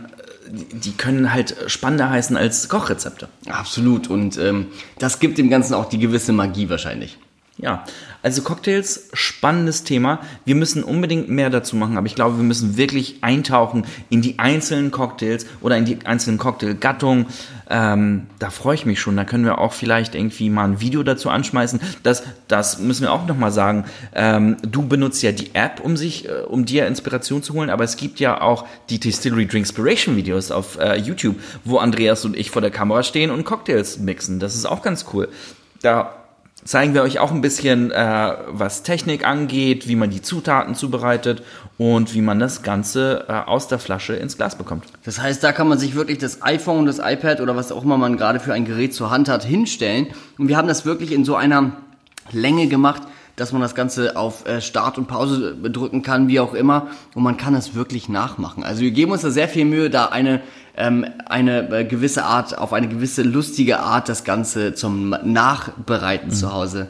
die 0.49 0.93
können 0.93 1.33
halt 1.33 1.55
spannender 1.67 2.09
heißen 2.09 2.35
als 2.35 2.69
Kochrezepte. 2.69 3.29
Absolut. 3.47 4.09
Und 4.09 4.37
ähm, 4.37 4.67
das 4.97 5.19
gibt 5.19 5.37
dem 5.37 5.49
Ganzen 5.49 5.73
auch 5.73 5.85
die 5.85 5.99
gewisse 5.99 6.33
Magie 6.33 6.69
wahrscheinlich. 6.69 7.17
Ja, 7.61 7.83
also 8.23 8.41
Cocktails, 8.41 9.09
spannendes 9.11 9.83
Thema. 9.83 10.21
Wir 10.45 10.55
müssen 10.55 10.81
unbedingt 10.81 11.27
mehr 11.27 11.49
dazu 11.49 11.75
machen, 11.75 11.97
aber 11.97 12.07
ich 12.07 12.15
glaube, 12.15 12.37
wir 12.37 12.43
müssen 12.45 12.77
wirklich 12.77 13.17
eintauchen 13.19 13.85
in 14.09 14.21
die 14.21 14.39
einzelnen 14.39 14.91
Cocktails 14.91 15.45
oder 15.59 15.75
in 15.75 15.83
die 15.83 16.05
einzelnen 16.05 16.37
Cocktailgattungen. 16.37 17.25
Ähm, 17.69 18.27
da 18.39 18.49
freue 18.49 18.75
ich 18.75 18.85
mich 18.85 19.01
schon. 19.01 19.17
Da 19.17 19.25
können 19.25 19.43
wir 19.43 19.57
auch 19.57 19.73
vielleicht 19.73 20.15
irgendwie 20.15 20.49
mal 20.49 20.69
ein 20.69 20.79
Video 20.79 21.03
dazu 21.03 21.29
anschmeißen. 21.29 21.81
Das, 22.01 22.23
das 22.47 22.79
müssen 22.79 23.01
wir 23.01 23.11
auch 23.11 23.27
nochmal 23.27 23.51
sagen. 23.51 23.83
Ähm, 24.15 24.55
du 24.61 24.87
benutzt 24.87 25.21
ja 25.21 25.33
die 25.33 25.53
App, 25.53 25.81
um 25.83 25.97
sich, 25.97 26.29
äh, 26.29 26.43
um 26.47 26.63
dir 26.63 26.87
Inspiration 26.87 27.43
zu 27.43 27.55
holen, 27.55 27.69
aber 27.69 27.83
es 27.83 27.97
gibt 27.97 28.21
ja 28.21 28.39
auch 28.39 28.65
die 28.89 29.01
Distillery 29.01 29.47
Drinkspiration 29.47 30.15
Videos 30.15 30.51
auf 30.51 30.79
äh, 30.79 30.95
YouTube, 30.95 31.35
wo 31.65 31.77
Andreas 31.79 32.23
und 32.23 32.37
ich 32.37 32.51
vor 32.51 32.61
der 32.61 32.71
Kamera 32.71 33.03
stehen 33.03 33.31
und 33.31 33.43
Cocktails 33.43 33.99
mixen. 33.99 34.39
Das 34.39 34.55
ist 34.55 34.65
auch 34.65 34.81
ganz 34.81 35.05
cool. 35.13 35.27
Da 35.81 36.15
zeigen 36.63 36.93
wir 36.93 37.03
euch 37.03 37.19
auch 37.19 37.31
ein 37.31 37.41
bisschen, 37.41 37.91
äh, 37.91 38.33
was 38.47 38.83
Technik 38.83 39.25
angeht, 39.25 39.87
wie 39.87 39.95
man 39.95 40.09
die 40.09 40.21
Zutaten 40.21 40.75
zubereitet 40.75 41.43
und 41.77 42.13
wie 42.13 42.21
man 42.21 42.39
das 42.39 42.61
Ganze 42.61 43.25
äh, 43.27 43.33
aus 43.33 43.67
der 43.67 43.79
Flasche 43.79 44.15
ins 44.15 44.37
Glas 44.37 44.57
bekommt. 44.57 44.85
Das 45.03 45.21
heißt, 45.21 45.43
da 45.43 45.51
kann 45.51 45.67
man 45.67 45.79
sich 45.79 45.95
wirklich 45.95 46.17
das 46.17 46.41
iPhone, 46.41 46.85
das 46.85 46.99
iPad 46.99 47.41
oder 47.41 47.55
was 47.55 47.71
auch 47.71 47.83
immer 47.83 47.97
man 47.97 48.17
gerade 48.17 48.39
für 48.39 48.53
ein 48.53 48.65
Gerät 48.65 48.93
zur 48.93 49.09
Hand 49.11 49.29
hat, 49.29 49.43
hinstellen. 49.43 50.07
Und 50.37 50.47
wir 50.47 50.57
haben 50.57 50.67
das 50.67 50.85
wirklich 50.85 51.11
in 51.11 51.25
so 51.25 51.35
einer 51.35 51.71
Länge 52.31 52.67
gemacht, 52.67 53.03
dass 53.39 53.53
man 53.53 53.61
das 53.61 53.73
Ganze 53.73 54.17
auf 54.17 54.45
äh, 54.45 54.59
Start 54.59 54.97
und 54.97 55.07
Pause 55.07 55.55
drücken 55.55 56.01
kann, 56.01 56.27
wie 56.27 56.39
auch 56.39 56.53
immer. 56.53 56.87
Und 57.15 57.23
man 57.23 57.37
kann 57.37 57.55
es 57.55 57.73
wirklich 57.73 58.09
nachmachen. 58.09 58.63
Also 58.63 58.81
wir 58.81 58.91
geben 58.91 59.11
uns 59.13 59.21
da 59.21 59.31
sehr 59.31 59.47
viel 59.47 59.65
Mühe, 59.65 59.89
da 59.89 60.07
eine, 60.07 60.41
ähm, 60.75 61.05
eine 61.25 61.69
äh, 61.69 61.85
gewisse 61.85 62.25
Art, 62.25 62.57
auf 62.57 62.73
eine 62.73 62.89
gewisse 62.89 63.23
lustige 63.23 63.79
Art 63.79 64.09
das 64.09 64.25
Ganze 64.25 64.73
zum 64.73 65.15
Nachbereiten 65.23 66.31
zu 66.31 66.51
Hause 66.53 66.87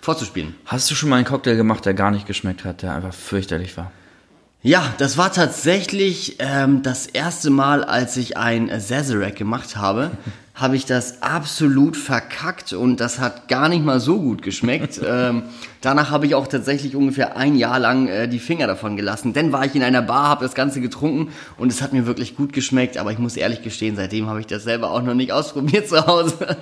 vorzuspielen. 0.00 0.56
Hast 0.66 0.90
du 0.90 0.96
schon 0.96 1.08
mal 1.08 1.16
einen 1.16 1.24
Cocktail 1.24 1.54
gemacht, 1.54 1.86
der 1.86 1.94
gar 1.94 2.10
nicht 2.10 2.26
geschmeckt 2.26 2.64
hat, 2.64 2.82
der 2.82 2.94
einfach 2.94 3.14
fürchterlich 3.14 3.76
war? 3.76 3.92
Ja, 4.64 4.94
das 4.98 5.18
war 5.18 5.32
tatsächlich 5.32 6.36
ähm, 6.38 6.84
das 6.84 7.06
erste 7.06 7.50
Mal, 7.50 7.82
als 7.82 8.16
ich 8.16 8.36
ein 8.36 8.70
Sazerac 8.78 9.34
gemacht 9.34 9.76
habe, 9.76 10.12
habe 10.54 10.76
ich 10.76 10.86
das 10.86 11.20
absolut 11.20 11.96
verkackt 11.96 12.72
und 12.72 13.00
das 13.00 13.18
hat 13.18 13.48
gar 13.48 13.68
nicht 13.68 13.84
mal 13.84 13.98
so 13.98 14.20
gut 14.20 14.40
geschmeckt. 14.40 15.00
ähm, 15.04 15.42
danach 15.80 16.12
habe 16.12 16.26
ich 16.26 16.36
auch 16.36 16.46
tatsächlich 16.46 16.94
ungefähr 16.94 17.36
ein 17.36 17.56
Jahr 17.56 17.80
lang 17.80 18.06
äh, 18.06 18.28
die 18.28 18.38
Finger 18.38 18.68
davon 18.68 18.96
gelassen. 18.96 19.32
Dann 19.32 19.50
war 19.50 19.66
ich 19.66 19.74
in 19.74 19.82
einer 19.82 20.02
Bar, 20.02 20.28
habe 20.28 20.44
das 20.44 20.54
Ganze 20.54 20.80
getrunken 20.80 21.32
und 21.58 21.72
es 21.72 21.82
hat 21.82 21.92
mir 21.92 22.06
wirklich 22.06 22.36
gut 22.36 22.52
geschmeckt, 22.52 22.98
aber 22.98 23.10
ich 23.10 23.18
muss 23.18 23.36
ehrlich 23.36 23.62
gestehen, 23.62 23.96
seitdem 23.96 24.28
habe 24.28 24.38
ich 24.38 24.46
das 24.46 24.62
selber 24.62 24.92
auch 24.92 25.02
noch 25.02 25.14
nicht 25.14 25.32
ausprobiert 25.32 25.88
zu 25.88 26.06
Hause. 26.06 26.56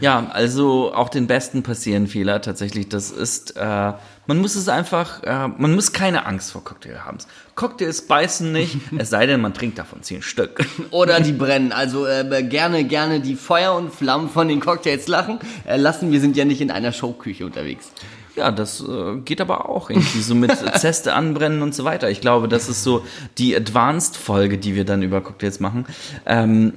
Ja, 0.00 0.30
also 0.32 0.94
auch 0.94 1.10
den 1.10 1.26
Besten 1.26 1.62
passieren 1.62 2.06
Fehler 2.06 2.40
tatsächlich. 2.40 2.88
Das 2.88 3.10
ist, 3.10 3.56
äh, 3.56 3.92
man 4.26 4.38
muss 4.38 4.56
es 4.56 4.68
einfach, 4.68 5.22
äh, 5.22 5.48
man 5.48 5.74
muss 5.74 5.92
keine 5.92 6.26
Angst 6.26 6.52
vor 6.52 6.64
Cocktail 6.64 7.04
haben. 7.04 7.18
Cocktails 7.54 8.06
beißen 8.06 8.50
nicht, 8.52 8.78
es 8.98 9.10
sei 9.10 9.26
denn, 9.26 9.40
man 9.40 9.54
trinkt 9.54 9.78
davon 9.78 10.02
zehn 10.02 10.22
Stück. 10.22 10.66
Oder 10.90 11.20
die 11.20 11.32
brennen. 11.44 11.72
Also 11.72 12.06
äh, 12.06 12.42
gerne, 12.48 12.84
gerne 12.84 13.20
die 13.20 13.36
Feuer 13.36 13.74
und 13.74 13.92
Flammen 13.92 14.28
von 14.28 14.48
den 14.48 14.60
Cocktails 14.60 15.08
lachen, 15.08 15.38
äh, 15.66 15.76
lassen. 15.76 16.12
Wir 16.12 16.20
sind 16.20 16.36
ja 16.36 16.44
nicht 16.44 16.60
in 16.60 16.70
einer 16.70 16.92
Showküche 16.92 17.44
unterwegs. 17.44 17.90
Ja, 18.36 18.50
das 18.50 18.80
äh, 18.80 19.18
geht 19.24 19.40
aber 19.40 19.68
auch 19.68 19.90
irgendwie 19.90 20.20
so 20.20 20.34
mit 20.34 20.50
Zeste 20.78 21.12
anbrennen 21.12 21.62
und 21.62 21.74
so 21.74 21.84
weiter. 21.84 22.10
Ich 22.10 22.20
glaube, 22.20 22.48
das 22.48 22.68
ist 22.68 22.82
so 22.82 23.04
die 23.38 23.54
Advanced-Folge, 23.54 24.58
die 24.58 24.74
wir 24.74 24.84
dann 24.84 25.02
über 25.02 25.20
Cocktails 25.20 25.60
machen. 25.60 25.86
Ähm, 26.26 26.74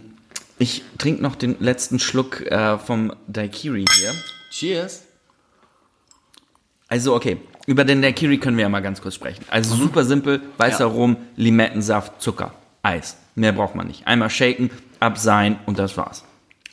ich 0.59 0.83
trinke 0.97 1.21
noch 1.21 1.35
den 1.35 1.55
letzten 1.59 1.99
Schluck 1.99 2.41
äh, 2.41 2.77
vom 2.77 3.13
Daiquiri 3.27 3.85
hier. 3.95 4.13
Cheers. 4.51 5.06
Also 6.87 7.15
okay, 7.15 7.37
über 7.65 7.83
den 7.83 8.01
Daiquiri 8.01 8.37
können 8.37 8.57
wir 8.57 8.63
ja 8.63 8.69
mal 8.69 8.81
ganz 8.81 9.01
kurz 9.01 9.15
sprechen. 9.15 9.43
Also 9.49 9.75
super 9.75 10.05
simpel, 10.05 10.41
weißer 10.57 10.85
Ja. 10.85 10.91
Rum, 10.91 11.17
Limettensaft, 11.35 12.21
Zucker, 12.21 12.53
Eis. 12.81 13.17
Mehr 13.35 13.51
braucht 13.51 13.75
man 13.75 13.87
nicht. 13.87 14.07
Einmal 14.07 14.29
shaken, 14.29 14.71
abseihen 14.99 15.57
und 15.65 15.77
das 15.77 15.97
war's. 15.97 16.23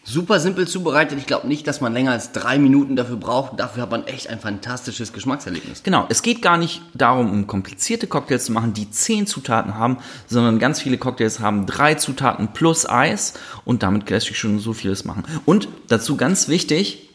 Super 0.06 0.38
simpel 0.38 0.68
zubereitet. 0.68 1.18
Ich 1.18 1.26
glaube 1.26 1.48
nicht, 1.48 1.66
dass 1.66 1.80
man 1.80 1.94
länger 1.94 2.12
als 2.12 2.30
drei 2.32 2.58
Minuten 2.58 2.94
dafür 2.94 3.16
braucht. 3.16 3.58
Dafür 3.58 3.84
hat 3.84 3.90
man 3.90 4.06
echt 4.06 4.28
ein 4.28 4.38
fantastisches 4.38 5.14
Geschmackserlebnis. 5.14 5.82
Genau, 5.82 6.04
es 6.10 6.20
geht 6.20 6.42
gar 6.42 6.58
nicht 6.58 6.82
darum, 6.92 7.32
um 7.32 7.46
komplizierte 7.46 8.06
Cocktails 8.06 8.44
zu 8.44 8.52
machen, 8.52 8.74
die 8.74 8.90
zehn 8.90 9.26
Zutaten 9.26 9.76
haben, 9.78 9.96
sondern 10.26 10.58
ganz 10.58 10.82
viele 10.82 10.98
Cocktails 10.98 11.40
haben 11.40 11.64
drei 11.64 11.94
Zutaten 11.94 12.48
plus 12.52 12.86
Eis 12.88 13.32
und 13.64 13.82
damit 13.82 14.08
lässt 14.10 14.26
sich 14.26 14.38
schon 14.38 14.58
so 14.58 14.74
vieles 14.74 15.06
machen. 15.06 15.24
Und 15.46 15.68
dazu 15.88 16.18
ganz 16.18 16.48
wichtig, 16.48 17.08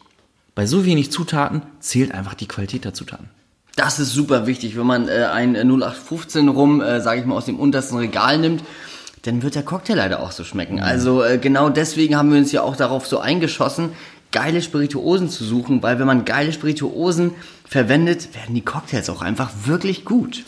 bei 0.54 0.66
so 0.66 0.84
wenig 0.84 1.10
Zutaten 1.12 1.62
zählt 1.80 2.12
einfach 2.12 2.34
die 2.34 2.48
Qualität 2.48 2.84
der 2.84 2.94
Zutaten. 2.94 3.28
Das 3.76 3.98
ist 3.98 4.12
super 4.12 4.46
wichtig. 4.46 4.76
Wenn 4.76 4.86
man 4.86 5.08
äh, 5.08 5.26
ein 5.32 5.54
äh, 5.54 5.60
0815 5.60 6.48
rum, 6.48 6.80
äh, 6.80 7.00
sage 7.00 7.20
ich 7.20 7.26
mal, 7.26 7.36
aus 7.36 7.46
dem 7.46 7.58
untersten 7.58 7.96
Regal 7.96 8.38
nimmt, 8.38 8.62
dann 9.22 9.42
wird 9.42 9.54
der 9.54 9.62
Cocktail 9.62 9.96
leider 9.96 10.20
auch 10.20 10.32
so 10.32 10.44
schmecken. 10.44 10.80
Also 10.80 11.22
äh, 11.22 11.38
genau 11.38 11.68
deswegen 11.68 12.16
haben 12.16 12.32
wir 12.32 12.38
uns 12.38 12.52
ja 12.52 12.62
auch 12.62 12.76
darauf 12.76 13.06
so 13.06 13.18
eingeschossen, 13.18 13.92
geile 14.32 14.62
Spirituosen 14.62 15.28
zu 15.28 15.44
suchen, 15.44 15.82
weil 15.82 15.98
wenn 15.98 16.06
man 16.06 16.24
geile 16.24 16.52
Spirituosen 16.52 17.32
verwendet, 17.64 18.34
werden 18.34 18.54
die 18.54 18.62
Cocktails 18.62 19.10
auch 19.10 19.22
einfach 19.22 19.50
wirklich 19.64 20.04
gut. 20.04 20.44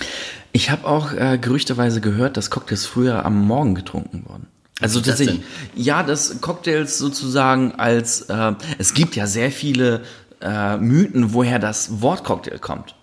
Ich 0.53 0.71
habe 0.71 0.87
auch 0.87 1.13
äh, 1.13 1.39
gerüchteweise 1.39 2.01
gehört, 2.01 2.37
dass 2.37 2.51
Cocktails 2.51 2.87
früher 2.87 3.25
am 3.25 3.47
Morgen 3.47 3.75
getrunken 3.75 4.25
wurden. 4.27 4.47
Also 4.83 5.01
ist 5.01 5.09
das 5.09 5.19
tatsächlich, 5.19 5.45
ja, 5.75 6.03
dass 6.03 6.41
Cocktails 6.41 6.99
sozusagen 6.99 7.73
als, 7.73 8.23
äh, 8.23 8.53
es 8.79 8.95
gibt 8.95 9.17
ja 9.17 9.27
sehr 9.27 9.51
viele 9.51 10.03
äh, 10.41 10.77
Mythen, 10.77 11.33
woher 11.33 11.59
das 11.59 12.01
Wort 12.03 12.25
Cocktail 12.25 12.59
kommt. 12.59 12.95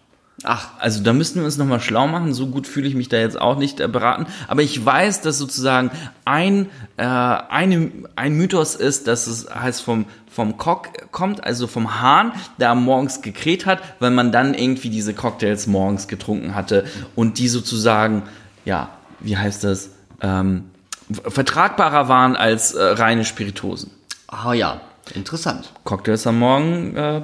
Ach, 0.44 0.70
Also 0.80 1.04
da 1.04 1.12
müssten 1.12 1.39
wir 1.39 1.46
uns 1.46 1.58
nochmal 1.58 1.82
schlau 1.82 2.08
machen. 2.08 2.34
So 2.34 2.48
gut 2.48 2.65
fühle 2.65 2.88
ich 2.88 2.96
mich 2.96 3.10
da 3.10 3.18
jetzt 3.18 3.39
auch 3.39 3.58
nicht 3.58 3.80
äh, 3.80 3.88
beraten. 3.88 4.26
Aber 4.48 4.62
ich 4.62 4.84
weiß, 4.86 5.22
dass 5.22 5.38
sozusagen 5.38 5.92
ein, 6.24 6.68
äh, 6.98 7.04
eine, 7.04 7.92
ein 8.15 8.34
Mythos 8.34 8.76
ist, 8.76 9.08
dass 9.08 9.28
es 9.28 9.54
heißt 9.54 9.82
vom, 9.82 10.06
vom 10.32 10.58
Cock 10.58 11.12
kommt, 11.12 11.44
also 11.44 11.68
vom 11.68 12.02
Hahn, 12.02 12.32
der 12.58 12.74
morgens 12.76 13.22
gekräht 13.22 13.65
hat, 13.65 13.82
weil 14.00 14.12
man 14.12 14.32
dann 14.32 14.54
irgendwie 14.54 14.89
diese 14.89 15.13
Cocktails 15.13 15.68
morgens 15.68 16.08
getrunken 16.08 16.56
hatte 16.56 16.86
und 17.15 17.38
die 17.38 17.50
sozusagen, 17.50 18.24
ja, 18.63 18.89
wie 19.20 19.36
heißt 19.36 19.65
das, 19.65 19.89
ähm, 20.22 20.65
vertragbarer 21.12 22.08
waren 22.08 22.36
als 22.36 22.74
äh, 22.74 22.84
reine 22.84 23.26
Spiritosen. 23.26 23.91
ah 24.28 24.54
ja, 24.54 24.82
interessant. 25.15 25.72
Cocktails 25.84 26.28
am 26.28 26.39
Morgen 26.39 26.95
äh, 26.95 27.22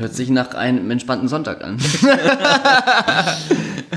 Hört 0.00 0.14
sich 0.14 0.30
nach 0.30 0.54
einem 0.54 0.90
entspannten 0.90 1.28
Sonntag 1.28 1.62
an. 1.62 1.76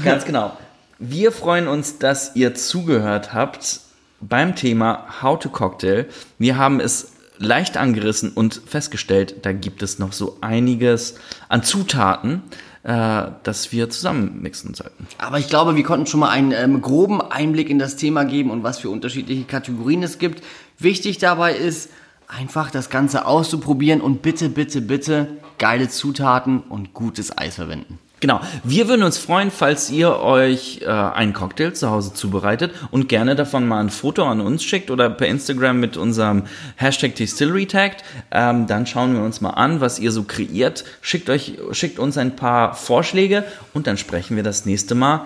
Ganz 0.03 0.25
genau. 0.25 0.57
Wir 0.99 1.31
freuen 1.31 1.69
uns, 1.69 1.97
dass 1.97 2.35
ihr 2.35 2.55
zugehört 2.55 3.33
habt 3.33 3.79
beim 4.19 4.53
Thema 4.53 5.05
How 5.21 5.39
to 5.39 5.47
Cocktail. 5.47 6.07
Wir 6.37 6.57
haben 6.57 6.81
es 6.81 7.13
leicht 7.37 7.77
angerissen 7.77 8.33
und 8.33 8.61
festgestellt, 8.65 9.45
da 9.45 9.53
gibt 9.53 9.81
es 9.81 9.97
noch 9.97 10.11
so 10.11 10.37
einiges 10.41 11.15
an 11.47 11.63
Zutaten, 11.63 12.41
äh, 12.83 13.23
das 13.43 13.71
wir 13.71 13.89
zusammen 13.89 14.39
mixen 14.41 14.73
sollten. 14.73 15.07
Aber 15.17 15.39
ich 15.39 15.47
glaube, 15.47 15.75
wir 15.75 15.83
konnten 15.83 16.05
schon 16.05 16.19
mal 16.19 16.29
einen 16.29 16.51
ähm, 16.51 16.81
groben 16.81 17.21
Einblick 17.21 17.69
in 17.69 17.79
das 17.79 17.95
Thema 17.95 18.23
geben 18.25 18.51
und 18.51 18.63
was 18.63 18.79
für 18.79 18.89
unterschiedliche 18.89 19.45
Kategorien 19.45 20.03
es 20.03 20.19
gibt. 20.19 20.43
Wichtig 20.77 21.17
dabei 21.17 21.55
ist, 21.55 21.89
einfach 22.27 22.71
das 22.71 22.89
Ganze 22.89 23.25
auszuprobieren 23.25 24.01
und 24.01 24.21
bitte, 24.21 24.49
bitte, 24.49 24.81
bitte 24.81 25.37
geile 25.57 25.87
Zutaten 25.87 26.59
und 26.61 26.93
gutes 26.93 27.37
Eis 27.37 27.55
verwenden. 27.55 27.99
Genau. 28.23 28.39
Wir 28.63 28.87
würden 28.87 29.03
uns 29.03 29.17
freuen, 29.17 29.51
falls 29.51 29.89
ihr 29.89 30.17
euch 30.17 30.79
äh, 30.81 30.87
einen 30.87 31.33
Cocktail 31.33 31.73
zu 31.73 31.89
Hause 31.89 32.13
zubereitet 32.13 32.71
und 32.89 33.09
gerne 33.09 33.35
davon 33.35 33.67
mal 33.67 33.81
ein 33.81 33.89
Foto 33.89 34.23
an 34.23 34.39
uns 34.39 34.63
schickt 34.63 34.89
oder 34.91 35.09
per 35.09 35.27
Instagram 35.27 35.81
mit 35.81 35.97
unserem 35.97 36.43
Hashtag 36.77 37.15
Distillery 37.15 37.65
taggt. 37.65 38.05
Ähm, 38.31 38.65
dann 38.65 38.87
schauen 38.87 39.13
wir 39.13 39.23
uns 39.23 39.41
mal 39.41 39.49
an, 39.49 39.81
was 39.81 39.99
ihr 39.99 40.13
so 40.13 40.23
kreiert. 40.23 40.85
Schickt 41.01 41.29
euch, 41.29 41.55
schickt 41.73 41.99
uns 41.99 42.17
ein 42.17 42.37
paar 42.37 42.75
Vorschläge 42.75 43.43
und 43.73 43.87
dann 43.87 43.97
sprechen 43.97 44.37
wir 44.37 44.43
das 44.43 44.65
nächste 44.65 44.95
Mal 44.95 45.25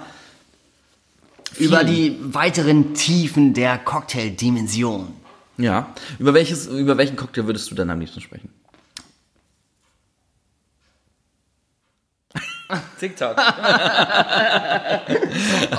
Über 1.60 1.84
die 1.84 2.18
weiteren 2.20 2.96
Tiefen 2.96 3.54
der 3.54 3.78
Cocktail-Dimension. 3.78 5.10
Ja. 5.60 5.94
Über 6.18 6.34
welches, 6.34 6.66
über 6.66 6.98
welchen 6.98 7.16
Cocktail 7.16 7.46
würdest 7.46 7.70
du 7.70 7.76
dann 7.76 7.92
am 7.92 8.00
liebsten 8.00 8.22
sprechen? 8.22 8.50
TikTok. 13.00 13.38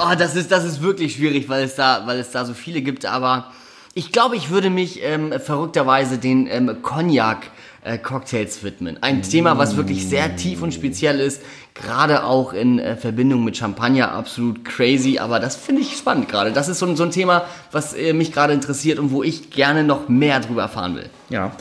Oh, 0.00 0.14
das 0.16 0.36
ist, 0.36 0.50
das 0.50 0.64
ist 0.64 0.80
wirklich 0.80 1.14
schwierig, 1.14 1.48
weil 1.48 1.64
es 1.64 1.74
da, 1.74 2.06
weil 2.06 2.18
es 2.18 2.30
da 2.30 2.44
so 2.44 2.54
viele 2.54 2.80
gibt. 2.82 3.04
Aber 3.04 3.52
ich 3.94 4.12
glaube, 4.12 4.36
ich 4.36 4.50
würde 4.50 4.70
mich 4.70 5.02
ähm, 5.02 5.32
verrückterweise 5.40 6.18
den 6.18 6.46
ähm, 6.46 6.82
Cognac 6.82 7.50
äh, 7.82 7.98
Cocktails 7.98 8.62
widmen. 8.62 8.98
Ein 9.02 9.22
Thema, 9.22 9.58
was 9.58 9.76
wirklich 9.76 10.06
sehr 10.08 10.36
tief 10.36 10.62
und 10.62 10.74
speziell 10.74 11.20
ist, 11.20 11.40
gerade 11.74 12.24
auch 12.24 12.52
in 12.52 12.78
äh, 12.80 12.96
Verbindung 12.96 13.44
mit 13.44 13.56
Champagner, 13.56 14.10
absolut 14.12 14.64
crazy. 14.64 15.18
Aber 15.18 15.38
das 15.38 15.54
finde 15.56 15.82
ich 15.82 15.96
spannend 15.96 16.28
gerade. 16.28 16.52
Das 16.52 16.68
ist 16.68 16.80
so, 16.80 16.86
ein- 16.86 16.96
so 16.96 17.04
ein 17.04 17.10
Thema, 17.12 17.44
was 17.70 17.94
äh, 17.94 18.12
mich 18.12 18.32
gerade 18.32 18.52
interessiert 18.52 18.98
und 18.98 19.12
wo 19.12 19.22
ich 19.22 19.50
gerne 19.50 19.84
noch 19.84 20.08
mehr 20.08 20.40
drüber 20.40 20.62
erfahren 20.62 20.96
will. 20.96 21.08
Ja. 21.30 21.52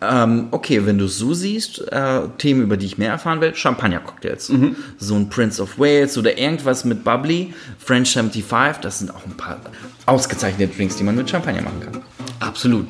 Ähm, 0.00 0.48
okay, 0.52 0.86
wenn 0.86 0.98
du 0.98 1.04
es 1.06 1.18
so 1.18 1.34
siehst, 1.34 1.80
äh, 1.92 2.20
Themen, 2.38 2.62
über 2.62 2.76
die 2.76 2.86
ich 2.86 2.96
mehr 2.96 3.10
erfahren 3.10 3.40
will, 3.40 3.54
Champagner-Cocktails. 3.54 4.50
So 4.98 5.14
ein 5.14 5.28
Prince 5.28 5.60
of 5.62 5.78
Wales 5.78 6.16
oder 6.16 6.38
irgendwas 6.38 6.84
mit 6.84 7.04
Bubbly, 7.04 7.52
French 7.78 8.12
75, 8.14 8.80
das 8.80 9.00
sind 9.00 9.10
auch 9.14 9.24
ein 9.26 9.36
paar 9.36 9.58
ausgezeichnete 10.06 10.74
Drinks, 10.74 10.96
die 10.96 11.04
man 11.04 11.16
mit 11.16 11.28
Champagner 11.28 11.62
machen 11.62 11.80
kann. 11.80 12.02
Absolut. 12.40 12.86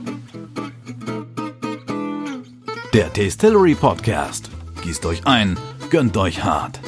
Der 2.97 3.13
Tastillery 3.13 3.75
Podcast. 3.75 4.49
Gießt 4.81 5.05
euch 5.05 5.27
ein, 5.27 5.59
gönnt 5.91 6.17
euch 6.17 6.43
hart. 6.43 6.81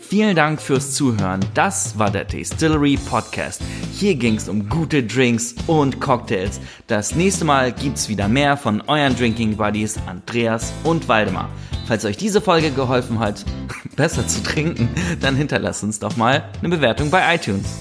Vielen 0.00 0.36
Dank 0.36 0.62
fürs 0.62 0.92
Zuhören. 0.92 1.40
Das 1.54 1.98
war 1.98 2.12
der 2.12 2.24
Distillery 2.24 2.96
Podcast. 2.96 3.60
Hier 3.92 4.14
ging 4.14 4.36
es 4.36 4.48
um 4.48 4.68
gute 4.68 5.02
Drinks 5.02 5.56
und 5.66 6.00
Cocktails. 6.00 6.60
Das 6.86 7.16
nächste 7.16 7.44
Mal 7.44 7.72
gibt's 7.72 8.08
wieder 8.08 8.28
mehr 8.28 8.56
von 8.56 8.82
euren 8.82 9.16
Drinking 9.16 9.56
Buddies 9.56 9.98
Andreas 10.06 10.72
und 10.84 11.08
Waldemar. 11.08 11.48
Falls 11.88 12.04
euch 12.04 12.18
diese 12.18 12.40
Folge 12.40 12.70
geholfen 12.70 13.18
hat, 13.18 13.44
besser 13.96 14.28
zu 14.28 14.44
trinken, 14.44 14.88
dann 15.20 15.34
hinterlasst 15.34 15.82
uns 15.82 15.98
doch 15.98 16.16
mal 16.16 16.48
eine 16.60 16.68
Bewertung 16.68 17.10
bei 17.10 17.34
iTunes. 17.34 17.80